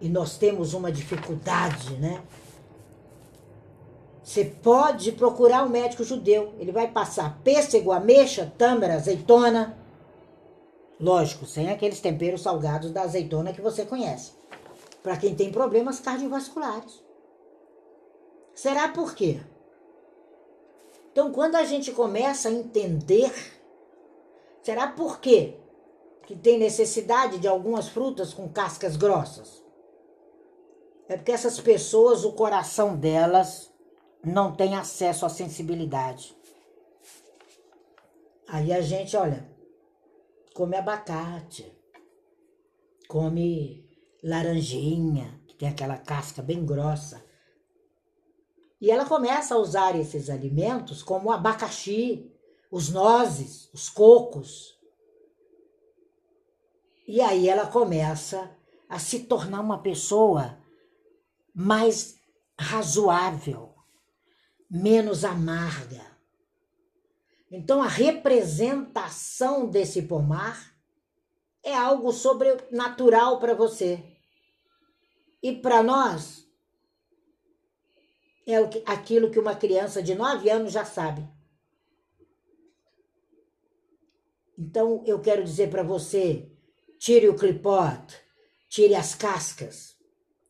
E 0.00 0.08
nós 0.08 0.36
temos 0.36 0.74
uma 0.74 0.90
dificuldade, 0.90 1.94
né? 1.94 2.22
Você 4.22 4.44
pode 4.44 5.12
procurar 5.12 5.64
um 5.64 5.68
médico 5.68 6.04
judeu. 6.04 6.54
Ele 6.58 6.72
vai 6.72 6.90
passar 6.90 7.40
pêssego, 7.42 7.92
ameixa, 7.92 8.52
tâmara, 8.56 8.94
azeitona. 8.94 9.76
Lógico, 10.98 11.44
sem 11.44 11.70
aqueles 11.70 12.00
temperos 12.00 12.42
salgados 12.42 12.90
da 12.90 13.02
azeitona 13.02 13.52
que 13.52 13.60
você 13.60 13.84
conhece. 13.84 14.32
Para 15.02 15.16
quem 15.16 15.34
tem 15.34 15.50
problemas 15.50 16.00
cardiovasculares. 16.00 17.02
Será 18.54 18.88
por 18.88 19.14
quê? 19.14 19.40
Então, 21.10 21.32
quando 21.32 21.56
a 21.56 21.64
gente 21.64 21.92
começa 21.92 22.48
a 22.48 22.52
entender, 22.52 23.32
será 24.62 24.86
por 24.88 25.20
quê 25.20 25.56
que 26.26 26.36
tem 26.36 26.58
necessidade 26.58 27.38
de 27.38 27.48
algumas 27.48 27.88
frutas 27.88 28.32
com 28.32 28.48
cascas 28.48 28.96
grossas? 28.96 29.62
É 31.08 31.16
porque 31.16 31.32
essas 31.32 31.60
pessoas, 31.60 32.24
o 32.24 32.32
coração 32.32 32.96
delas 32.96 33.70
não 34.24 34.54
tem 34.54 34.74
acesso 34.76 35.26
à 35.26 35.28
sensibilidade. 35.28 36.36
Aí 38.48 38.72
a 38.72 38.80
gente, 38.80 39.16
olha, 39.16 39.50
come 40.54 40.76
abacate, 40.76 41.72
come 43.08 43.88
laranjinha, 44.22 45.40
que 45.46 45.54
tem 45.54 45.68
aquela 45.68 45.96
casca 45.96 46.40
bem 46.40 46.64
grossa. 46.64 47.24
E 48.80 48.90
ela 48.90 49.06
começa 49.06 49.54
a 49.54 49.58
usar 49.58 49.96
esses 49.96 50.28
alimentos 50.28 51.02
como 51.02 51.30
abacaxi, 51.30 52.30
os 52.70 52.88
nozes, 52.88 53.70
os 53.72 53.88
cocos. 53.88 54.78
E 57.12 57.20
aí 57.20 57.46
ela 57.46 57.66
começa 57.66 58.56
a 58.88 58.98
se 58.98 59.24
tornar 59.24 59.60
uma 59.60 59.82
pessoa 59.82 60.58
mais 61.54 62.18
razoável, 62.58 63.74
menos 64.70 65.22
amarga. 65.22 66.00
Então, 67.50 67.82
a 67.82 67.86
representação 67.86 69.68
desse 69.68 70.00
pomar 70.00 70.74
é 71.62 71.76
algo 71.76 72.12
sobrenatural 72.12 73.38
para 73.38 73.52
você. 73.52 74.02
E 75.42 75.54
para 75.54 75.82
nós, 75.82 76.48
é 78.46 78.56
aquilo 78.90 79.30
que 79.30 79.38
uma 79.38 79.54
criança 79.54 80.02
de 80.02 80.14
9 80.14 80.48
anos 80.48 80.72
já 80.72 80.86
sabe. 80.86 81.28
Então 84.58 85.04
eu 85.06 85.20
quero 85.20 85.44
dizer 85.44 85.68
para 85.68 85.82
você: 85.82 86.51
tire 87.02 87.28
o 87.28 87.34
clipote, 87.34 88.16
tire 88.68 88.94
as 88.94 89.12
cascas 89.12 89.96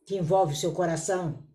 que 0.05 0.15
envolvem 0.15 0.53
o 0.53 0.57
seu 0.57 0.71
coração. 0.71 1.47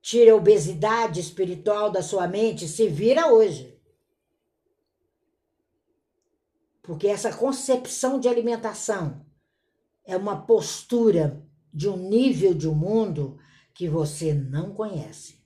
Tire 0.00 0.30
a 0.30 0.36
obesidade 0.36 1.20
espiritual 1.20 1.90
da 1.90 2.02
sua 2.02 2.26
mente, 2.26 2.66
se 2.66 2.88
vira 2.88 3.30
hoje. 3.30 3.78
Porque 6.80 7.08
essa 7.08 7.30
concepção 7.30 8.18
de 8.18 8.26
alimentação 8.26 9.22
é 10.02 10.16
uma 10.16 10.46
postura 10.46 11.46
de 11.74 11.90
um 11.90 12.08
nível 12.08 12.54
de 12.54 12.66
um 12.66 12.74
mundo 12.74 13.38
que 13.74 13.86
você 13.86 14.32
não 14.32 14.72
conhece. 14.72 15.44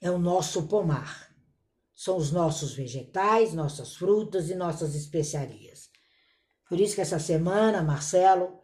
É 0.00 0.10
o 0.10 0.18
nosso 0.18 0.66
pomar. 0.66 1.30
São 1.94 2.16
os 2.16 2.32
nossos 2.32 2.72
vegetais, 2.72 3.52
nossas 3.52 3.94
frutas 3.94 4.48
e 4.48 4.54
nossas 4.54 4.94
especiarias. 4.94 5.85
Por 6.68 6.80
isso 6.80 6.94
que 6.94 7.00
essa 7.00 7.18
semana, 7.18 7.82
Marcelo, 7.82 8.60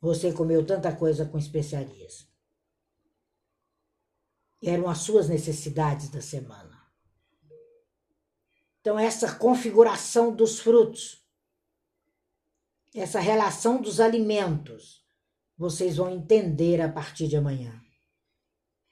você 0.00 0.32
comeu 0.32 0.64
tanta 0.64 0.94
coisa 0.94 1.24
com 1.26 1.38
especiarias. 1.38 2.28
Eram 4.62 4.88
as 4.88 4.98
suas 4.98 5.28
necessidades 5.28 6.08
da 6.08 6.20
semana. 6.20 6.76
Então, 8.80 8.98
essa 8.98 9.34
configuração 9.34 10.34
dos 10.34 10.60
frutos, 10.60 11.26
essa 12.94 13.18
relação 13.18 13.82
dos 13.82 13.98
alimentos, 13.98 15.04
vocês 15.58 15.96
vão 15.96 16.08
entender 16.10 16.80
a 16.80 16.88
partir 16.88 17.26
de 17.26 17.36
amanhã. 17.36 17.82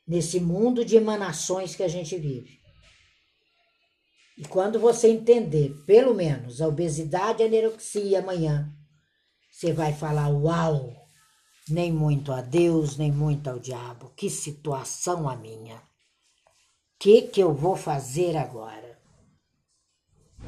Nesse 0.07 0.41
mundo 0.41 0.85
de 0.85 0.97
emanações 0.97 1.77
que 1.77 1.83
a 1.83 1.89
gente 1.89 2.19
vive. 2.19 2.64
E 4.37 4.45
quando 4.45 4.81
você 4.81 5.09
entender, 5.09 5.75
pelo 5.87 6.15
menos, 6.15 6.61
a 6.61 6.67
obesidade 6.67 7.43
e 7.43 7.45
a 7.45 7.49
anorexia 7.49 8.19
amanhã, 8.19 8.73
você 9.51 9.73
vai 9.73 9.93
falar: 9.93 10.29
Uau! 10.29 11.05
Nem 11.69 11.93
muito 11.93 12.31
a 12.31 12.43
Deus, 12.43 12.97
nem 12.97 13.11
muito 13.11 13.49
ao 13.49 13.59
diabo. 13.59 14.13
Que 14.17 14.29
situação 14.29 15.29
a 15.29 15.37
minha. 15.37 15.83
Que, 16.99 17.23
que 17.23 17.41
eu 17.41 17.55
vou 17.55 17.75
fazer 17.75 18.37
agora? 18.37 19.01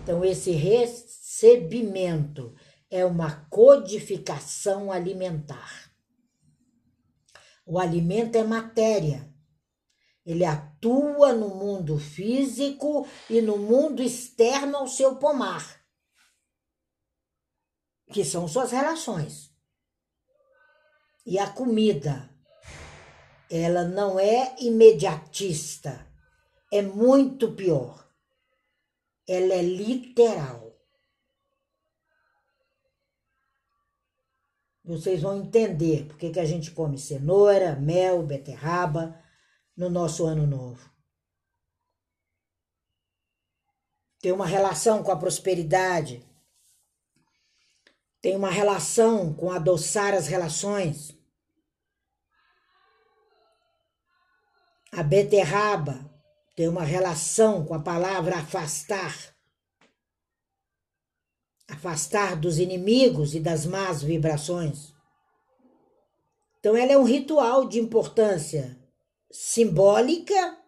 Então, 0.02 0.24
esse 0.24 0.50
recebimento 0.50 2.54
é 2.90 3.04
uma 3.04 3.46
codificação 3.48 4.92
alimentar. 4.92 5.90
O 7.64 7.78
alimento 7.78 8.36
é 8.36 8.44
matéria. 8.44 9.34
Ele 10.26 10.44
atua 10.44 11.32
no 11.32 11.50
mundo 11.50 12.00
físico 12.00 13.06
e 13.30 13.40
no 13.40 13.56
mundo 13.56 14.02
externo 14.02 14.78
ao 14.78 14.88
seu 14.88 15.14
pomar, 15.16 15.80
que 18.12 18.24
são 18.24 18.48
suas 18.48 18.72
relações. 18.72 19.54
E 21.24 21.38
a 21.38 21.48
comida, 21.48 22.28
ela 23.48 23.84
não 23.84 24.18
é 24.18 24.56
imediatista, 24.58 26.04
é 26.72 26.82
muito 26.82 27.52
pior. 27.52 28.04
Ela 29.28 29.54
é 29.54 29.62
literal. 29.62 30.76
Vocês 34.84 35.22
vão 35.22 35.38
entender 35.38 36.06
por 36.06 36.16
que, 36.16 36.30
que 36.30 36.40
a 36.40 36.44
gente 36.44 36.72
come 36.72 36.98
cenoura, 36.98 37.76
mel, 37.76 38.24
beterraba 38.24 39.20
no 39.76 39.90
nosso 39.90 40.24
ano 40.24 40.46
novo. 40.46 40.90
Tem 44.20 44.32
uma 44.32 44.46
relação 44.46 45.02
com 45.02 45.12
a 45.12 45.16
prosperidade. 45.16 46.24
Tem 48.20 48.34
uma 48.34 48.50
relação 48.50 49.34
com 49.34 49.52
adoçar 49.52 50.14
as 50.14 50.26
relações. 50.26 51.16
A 54.90 55.02
beterraba 55.02 56.10
tem 56.56 56.68
uma 56.68 56.82
relação 56.82 57.64
com 57.66 57.74
a 57.74 57.80
palavra 57.80 58.38
afastar 58.38 59.36
afastar 61.68 62.36
dos 62.36 62.58
inimigos 62.58 63.34
e 63.34 63.40
das 63.40 63.66
más 63.66 64.02
vibrações. 64.02 64.94
Então, 66.58 66.76
ela 66.76 66.92
é 66.92 66.98
um 66.98 67.04
ritual 67.04 67.68
de 67.68 67.78
importância 67.78 68.78
simbólica, 69.36 70.58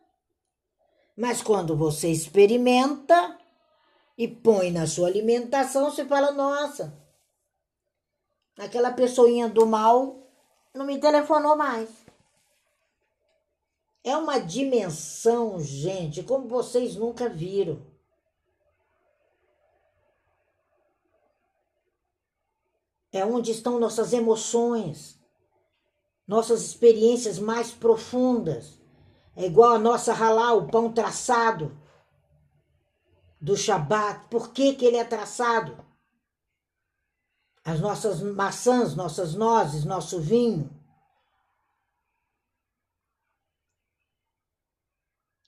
mas 1.17 1.43
quando 1.43 1.75
você 1.75 2.11
experimenta 2.11 3.39
e 4.17 4.29
põe 4.29 4.71
na 4.71 4.87
sua 4.87 5.09
alimentação, 5.09 5.91
você 5.91 6.05
fala: 6.05 6.31
nossa, 6.33 6.97
aquela 8.59 8.93
pessoinha 8.93 9.49
do 9.49 9.67
mal 9.67 10.23
não 10.75 10.85
me 10.85 10.99
telefonou 11.01 11.57
mais. 11.57 11.89
É 14.05 14.17
uma 14.17 14.39
dimensão, 14.39 15.59
gente, 15.61 16.23
como 16.23 16.47
vocês 16.47 16.95
nunca 16.95 17.29
viram. 17.29 17.83
É 23.11 23.25
onde 23.25 23.51
estão 23.51 23.81
nossas 23.81 24.13
emoções, 24.13 25.18
nossas 26.29 26.63
experiências 26.63 27.39
mais 27.39 27.71
profundas. 27.71 28.79
É 29.35 29.47
igual 29.47 29.73
a 29.73 29.79
nossa 29.79 30.13
ralá, 30.13 30.53
o 30.53 30.69
pão 30.69 30.93
traçado 30.93 31.75
do 33.41 33.57
Shabat. 33.57 34.29
Por 34.29 34.53
que, 34.53 34.75
que 34.75 34.85
ele 34.85 34.99
é 34.99 35.05
traçado? 35.05 35.83
As 37.65 37.81
nossas 37.81 38.21
maçãs, 38.21 38.95
nossas 38.95 39.35
nozes, 39.35 39.85
nosso 39.85 40.21
vinho. 40.21 40.71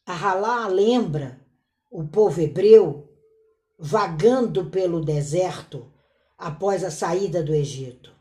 A 0.07 0.15
ralá 0.15 0.67
lembra 0.67 1.41
o 1.91 2.07
povo 2.07 2.41
hebreu 2.41 3.07
vagando 3.79 4.71
pelo 4.71 5.05
deserto 5.05 5.93
após 6.37 6.85
a 6.85 6.91
saída 6.91 7.43
do 7.43 7.55
Egito. 7.55 8.20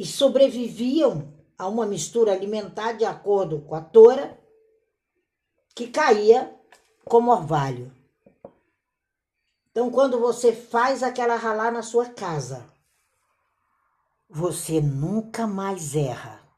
E 0.00 0.06
sobreviviam 0.06 1.30
a 1.58 1.68
uma 1.68 1.84
mistura 1.84 2.32
alimentar 2.32 2.94
de 2.94 3.04
acordo 3.04 3.60
com 3.60 3.74
a 3.74 3.82
tora, 3.82 4.40
que 5.76 5.88
caía 5.88 6.58
como 7.04 7.30
orvalho. 7.30 7.94
Então, 9.70 9.90
quando 9.90 10.18
você 10.18 10.54
faz 10.54 11.02
aquela 11.02 11.36
ralar 11.36 11.70
na 11.70 11.82
sua 11.82 12.06
casa, 12.06 12.64
você 14.26 14.80
nunca 14.80 15.46
mais 15.46 15.94
erra. 15.94 16.48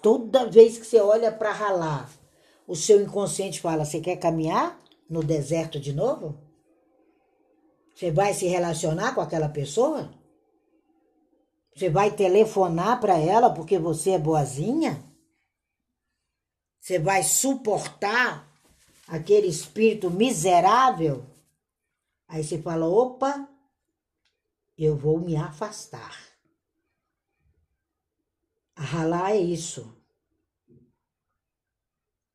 Toda 0.00 0.48
vez 0.48 0.78
que 0.78 0.86
você 0.86 1.00
olha 1.00 1.32
para 1.32 1.50
ralar, 1.50 2.08
o 2.64 2.76
seu 2.76 3.02
inconsciente 3.02 3.60
fala: 3.60 3.84
Você 3.84 4.00
quer 4.00 4.18
caminhar 4.18 4.80
no 5.10 5.20
deserto 5.20 5.80
de 5.80 5.92
novo? 5.92 6.38
Você 7.92 8.12
vai 8.12 8.32
se 8.34 8.46
relacionar 8.46 9.16
com 9.16 9.20
aquela 9.20 9.48
pessoa? 9.48 10.22
Você 11.74 11.90
vai 11.90 12.14
telefonar 12.14 13.00
para 13.00 13.18
ela 13.18 13.52
porque 13.52 13.78
você 13.78 14.10
é 14.10 14.18
boazinha? 14.18 15.04
Você 16.80 16.98
vai 16.98 17.22
suportar 17.22 18.48
aquele 19.08 19.48
espírito 19.48 20.08
miserável? 20.10 21.26
Aí 22.28 22.44
você 22.44 22.62
fala: 22.62 22.86
opa, 22.86 23.48
eu 24.78 24.96
vou 24.96 25.18
me 25.18 25.34
afastar. 25.34 26.16
Ralar 28.76 29.32
é 29.32 29.40
isso. 29.40 29.96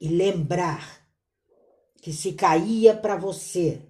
E 0.01 0.07
lembrar 0.07 1.05
que 2.01 2.11
se 2.11 2.33
caía 2.33 2.95
para 2.95 3.15
você 3.15 3.85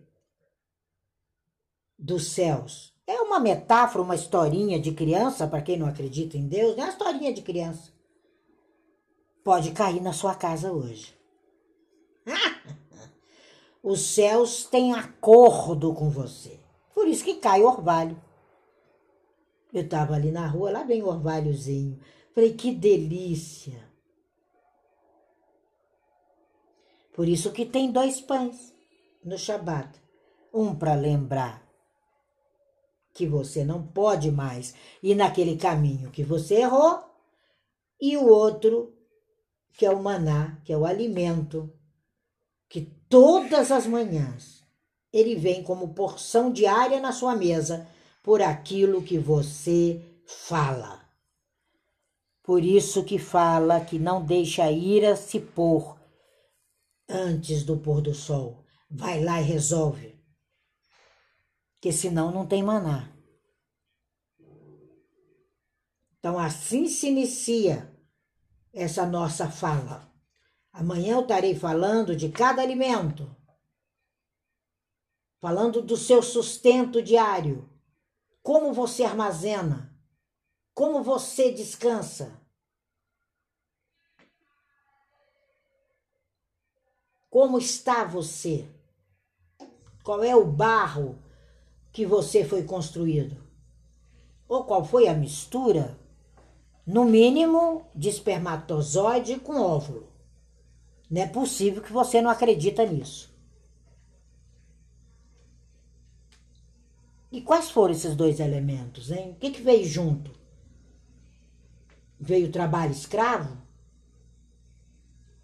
dos 1.98 2.32
céus. 2.32 2.94
É 3.10 3.20
uma 3.22 3.40
metáfora, 3.40 4.04
uma 4.04 4.14
historinha 4.14 4.80
de 4.80 4.92
criança, 4.92 5.48
para 5.48 5.64
quem 5.64 5.80
não 5.80 5.88
acredita 5.88 6.38
em 6.38 6.48
Deus, 6.48 6.78
é 6.78 6.84
uma 6.84 6.92
historinha 6.92 7.34
de 7.34 7.42
criança. 7.42 7.92
Pode 9.44 9.72
cair 9.72 10.00
na 10.00 10.14
sua 10.14 10.36
casa 10.36 10.72
hoje. 10.72 11.18
Os 13.82 14.00
céus 14.02 14.66
têm 14.66 14.94
acordo 14.94 15.92
com 15.92 16.08
você. 16.12 16.60
Por 16.94 17.08
isso 17.08 17.24
que 17.24 17.38
cai 17.38 17.64
orvalho. 17.64 18.22
Eu 19.74 19.82
estava 19.82 20.14
ali 20.14 20.30
na 20.32 20.46
rua, 20.46 20.70
lá 20.70 20.84
vem 20.84 21.02
o 21.02 21.08
orvalhozinho. 21.08 22.00
Falei, 22.36 22.54
que 22.54 22.72
delícia. 22.72 23.90
Por 27.16 27.28
isso 27.28 27.52
que 27.52 27.66
tem 27.66 27.92
dois 27.92 28.22
pães 28.22 28.72
no 29.26 29.36
Shabat. 29.36 30.00
Um 30.54 30.76
para 30.76 30.94
lembrar 30.94 31.69
que 33.20 33.28
você 33.28 33.66
não 33.66 33.86
pode 33.86 34.32
mais 34.32 34.74
ir 35.04 35.14
naquele 35.14 35.58
caminho 35.58 36.10
que 36.10 36.24
você 36.24 36.62
errou, 36.62 37.04
e 38.00 38.16
o 38.16 38.26
outro, 38.26 38.94
que 39.74 39.86
é 39.86 39.92
o 39.92 40.02
maná, 40.02 40.58
que 40.64 40.72
é 40.72 40.78
o 40.78 40.86
alimento, 40.86 41.70
que 42.70 42.80
todas 43.10 43.74
as 43.74 43.86
manhãs 43.86 44.64
ele 45.12 45.36
vem 45.36 45.62
como 45.62 45.94
porção 45.94 46.50
diária 46.50 47.02
na 47.02 47.12
sua 47.12 47.36
mesa 47.36 47.86
por 48.24 48.42
aquilo 48.42 49.04
que 49.04 49.20
você 49.20 50.02
fala. 50.26 51.06
Por 52.42 52.64
isso 52.64 53.04
que 53.04 53.20
fala 53.20 53.82
que 53.82 54.00
não 54.00 54.24
deixa 54.24 54.64
a 54.64 54.72
ira 54.72 55.18
se 55.18 55.42
pôr 55.42 56.00
antes 57.10 57.66
do 57.66 57.76
pôr 57.76 58.00
do 58.00 58.14
sol. 58.14 58.64
Vai 58.90 59.22
lá 59.22 59.42
e 59.42 59.44
resolve. 59.44 60.19
Que 61.82 61.92
senão 61.92 62.32
não 62.32 62.46
tem 62.46 62.62
maná. 62.62 63.12
Então 66.20 66.38
assim 66.38 66.88
se 66.88 67.08
inicia 67.08 67.90
essa 68.74 69.06
nossa 69.06 69.50
fala. 69.50 70.10
Amanhã 70.72 71.16
eu 71.16 71.22
estarei 71.22 71.56
falando 71.56 72.16
de 72.16 72.30
cada 72.30 72.62
alimento, 72.62 73.36
falando 75.40 75.82
do 75.82 75.98
seu 75.98 76.22
sustento 76.22 77.02
diário, 77.02 77.70
como 78.44 78.74
você 78.74 79.04
armazena, 79.04 79.96
como 80.74 81.02
você 81.02 81.52
descansa. 81.52 82.40
Como 87.30 87.58
está 87.58 88.04
você? 88.04 88.68
Qual 90.04 90.24
é 90.24 90.36
o 90.36 90.46
barro 90.46 91.22
que 91.92 92.06
você 92.06 92.44
foi 92.44 92.64
construído? 92.64 93.38
Ou 94.48 94.64
qual 94.64 94.84
foi 94.84 95.08
a 95.08 95.14
mistura, 95.14 95.98
no 96.86 97.06
mínimo, 97.06 97.86
de 97.96 98.10
espermatozoide 98.10 99.40
com 99.40 99.62
óvulo? 99.62 100.08
Não 101.10 101.22
é 101.22 101.28
possível 101.28 101.82
que 101.82 101.92
você 101.92 102.22
não 102.22 102.30
acredita 102.30 102.86
nisso. 102.86 103.30
E 107.32 107.42
quais 107.42 107.70
foram 107.70 107.94
esses 107.94 108.16
dois 108.16 108.40
elementos, 108.40 109.12
hein? 109.12 109.32
O 109.32 109.36
que, 109.36 109.52
que 109.52 109.62
veio 109.62 109.86
junto? 109.86 110.32
Veio 112.20 112.52
trabalho 112.52 112.92
escravo? 112.92 113.58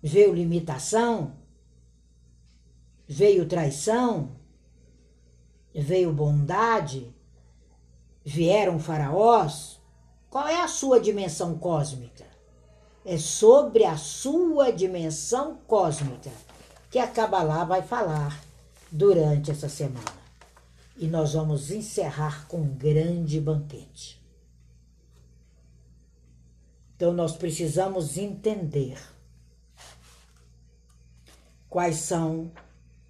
Veio 0.01 0.33
limitação? 0.33 1.35
Veio 3.07 3.47
traição? 3.47 4.35
Veio 5.82 6.13
bondade? 6.13 7.13
Vieram 8.23 8.80
faraós? 8.80 9.80
Qual 10.30 10.47
é 10.47 10.61
a 10.61 10.67
sua 10.67 10.99
dimensão 10.99 11.57
cósmica? 11.57 12.26
É 13.03 13.17
sobre 13.17 13.84
a 13.86 13.97
sua 13.97 14.71
dimensão 14.71 15.57
cósmica 15.67 16.32
que 16.89 16.97
a 16.97 17.07
Kabbalah 17.07 17.65
vai 17.65 17.82
falar 17.82 18.41
durante 18.91 19.51
essa 19.51 19.67
semana. 19.67 20.26
E 20.97 21.07
nós 21.07 21.34
vamos 21.34 21.69
encerrar 21.69 22.47
com 22.47 22.61
um 22.61 22.76
grande 22.76 23.39
banquete. 23.39 24.23
Então 26.95 27.11
nós 27.11 27.36
precisamos 27.36 28.17
entender 28.17 28.97
quais 31.69 31.97
são 31.97 32.51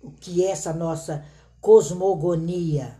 o 0.01 0.11
que 0.11 0.43
é 0.43 0.49
essa 0.49 0.74
nossa 0.74 1.24
cosmogonia. 1.66 2.95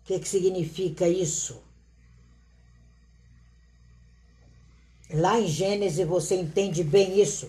O 0.00 0.06
que, 0.06 0.18
que 0.18 0.28
significa 0.28 1.08
isso? 1.08 1.62
Lá 5.08 5.38
em 5.38 5.46
Gênesis 5.46 6.04
você 6.04 6.34
entende 6.34 6.82
bem 6.82 7.20
isso. 7.20 7.48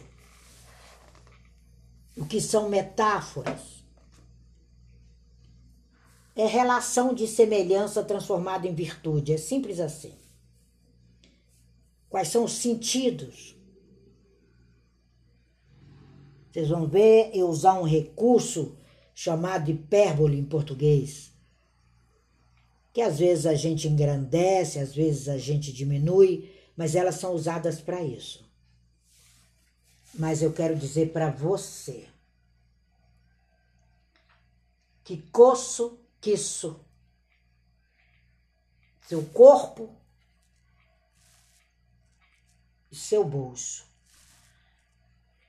O 2.15 2.23
que 2.23 2.39
são 2.39 2.69
metáforas? 2.69 3.83
É 6.35 6.45
relação 6.45 7.11
de 7.11 7.27
semelhança 7.27 8.03
transformada 8.03 8.67
em 8.67 8.75
virtude. 8.75 9.33
É 9.33 9.37
simples 9.37 9.79
assim. 9.79 10.13
Quais 12.11 12.27
são 12.27 12.43
os 12.43 12.53
sentidos? 12.53 13.55
Vocês 16.51 16.69
vão 16.69 16.85
ver 16.85 17.31
eu 17.33 17.49
usar 17.49 17.73
um 17.73 17.87
recurso 17.87 18.77
chamado 19.13 19.69
hipérbole 19.69 20.37
em 20.37 20.45
português, 20.45 21.31
que 22.93 23.01
às 23.01 23.19
vezes 23.19 23.45
a 23.45 23.55
gente 23.55 23.87
engrandece, 23.87 24.79
às 24.79 24.93
vezes 24.93 25.29
a 25.29 25.37
gente 25.37 25.71
diminui, 25.71 26.53
mas 26.75 26.95
elas 26.95 27.15
são 27.15 27.33
usadas 27.33 27.79
para 27.79 28.03
isso. 28.03 28.49
Mas 30.13 30.41
eu 30.41 30.51
quero 30.51 30.75
dizer 30.75 31.11
para 31.11 31.29
você 31.29 32.07
que 35.03 35.17
coço, 35.31 35.99
quiço, 36.19 36.79
seu 39.07 39.23
corpo 39.25 39.95
e 42.91 42.95
seu 42.95 43.23
bolso 43.23 43.91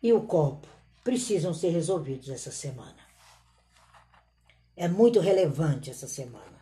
e 0.02 0.12
o 0.12 0.22
copo 0.22 0.66
precisam 1.04 1.54
ser 1.54 1.70
resolvidos 1.70 2.28
essa 2.28 2.50
semana. 2.50 3.11
É 4.76 4.88
muito 4.88 5.20
relevante 5.20 5.90
essa 5.90 6.08
semana. 6.08 6.60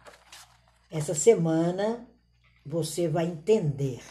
Essa 0.90 1.14
semana 1.14 2.08
você 2.64 3.08
vai 3.08 3.26
entender 3.26 4.02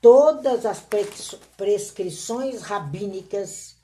todas 0.00 0.64
as 0.64 0.84
prescrições 1.56 2.62
rabínicas 2.62 3.76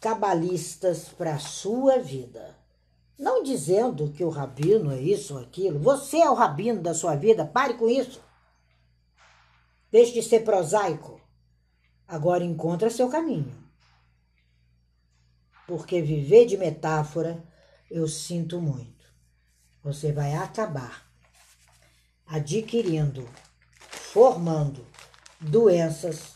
cabalistas 0.00 1.08
para 1.08 1.34
a 1.34 1.38
sua 1.38 1.98
vida. 1.98 2.58
Não 3.18 3.42
dizendo 3.42 4.10
que 4.10 4.24
o 4.24 4.30
rabino 4.30 4.90
é 4.90 5.00
isso 5.00 5.34
ou 5.34 5.40
aquilo. 5.40 5.78
Você 5.78 6.18
é 6.18 6.30
o 6.30 6.34
rabino 6.34 6.80
da 6.80 6.94
sua 6.94 7.14
vida. 7.14 7.44
Pare 7.44 7.74
com 7.74 7.88
isso. 7.88 8.20
Deixe 9.90 10.12
de 10.12 10.22
ser 10.22 10.40
prosaico. 10.40 11.20
Agora 12.08 12.42
encontra 12.42 12.90
seu 12.90 13.08
caminho 13.08 13.60
porque 15.70 16.02
viver 16.02 16.46
de 16.46 16.56
metáfora 16.56 17.44
eu 17.90 18.06
sinto 18.06 18.60
muito. 18.60 19.04
Você 19.82 20.12
vai 20.12 20.34
acabar 20.34 21.10
adquirindo, 22.26 23.28
formando 23.88 24.86
doenças 25.40 26.32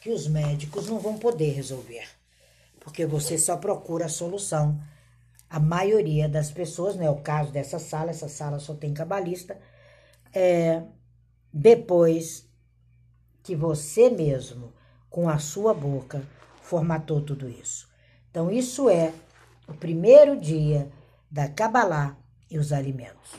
que 0.00 0.10
os 0.10 0.26
médicos 0.26 0.88
não 0.88 0.98
vão 0.98 1.16
poder 1.16 1.52
resolver, 1.52 2.06
porque 2.80 3.06
você 3.06 3.38
só 3.38 3.56
procura 3.56 4.06
a 4.06 4.10
solução. 4.10 4.78
A 5.48 5.60
maioria 5.60 6.28
das 6.28 6.50
pessoas, 6.50 6.96
não 6.96 7.04
é 7.04 7.10
o 7.10 7.20
caso 7.20 7.52
dessa 7.52 7.78
sala, 7.78 8.10
essa 8.10 8.28
sala 8.28 8.58
só 8.58 8.74
tem 8.74 8.92
cabalista, 8.92 9.58
é, 10.34 10.82
depois 11.52 12.46
que 13.42 13.54
você 13.54 14.10
mesmo, 14.10 14.72
com 15.08 15.28
a 15.28 15.38
sua 15.38 15.74
boca, 15.74 16.26
formatou 16.62 17.20
tudo 17.20 17.48
isso. 17.48 17.88
Então, 18.30 18.50
isso 18.50 18.88
é 18.88 19.12
o 19.72 19.74
primeiro 19.74 20.38
dia 20.38 20.90
da 21.30 21.48
Kabbalah 21.48 22.16
e 22.50 22.58
os 22.58 22.72
alimentos. 22.72 23.22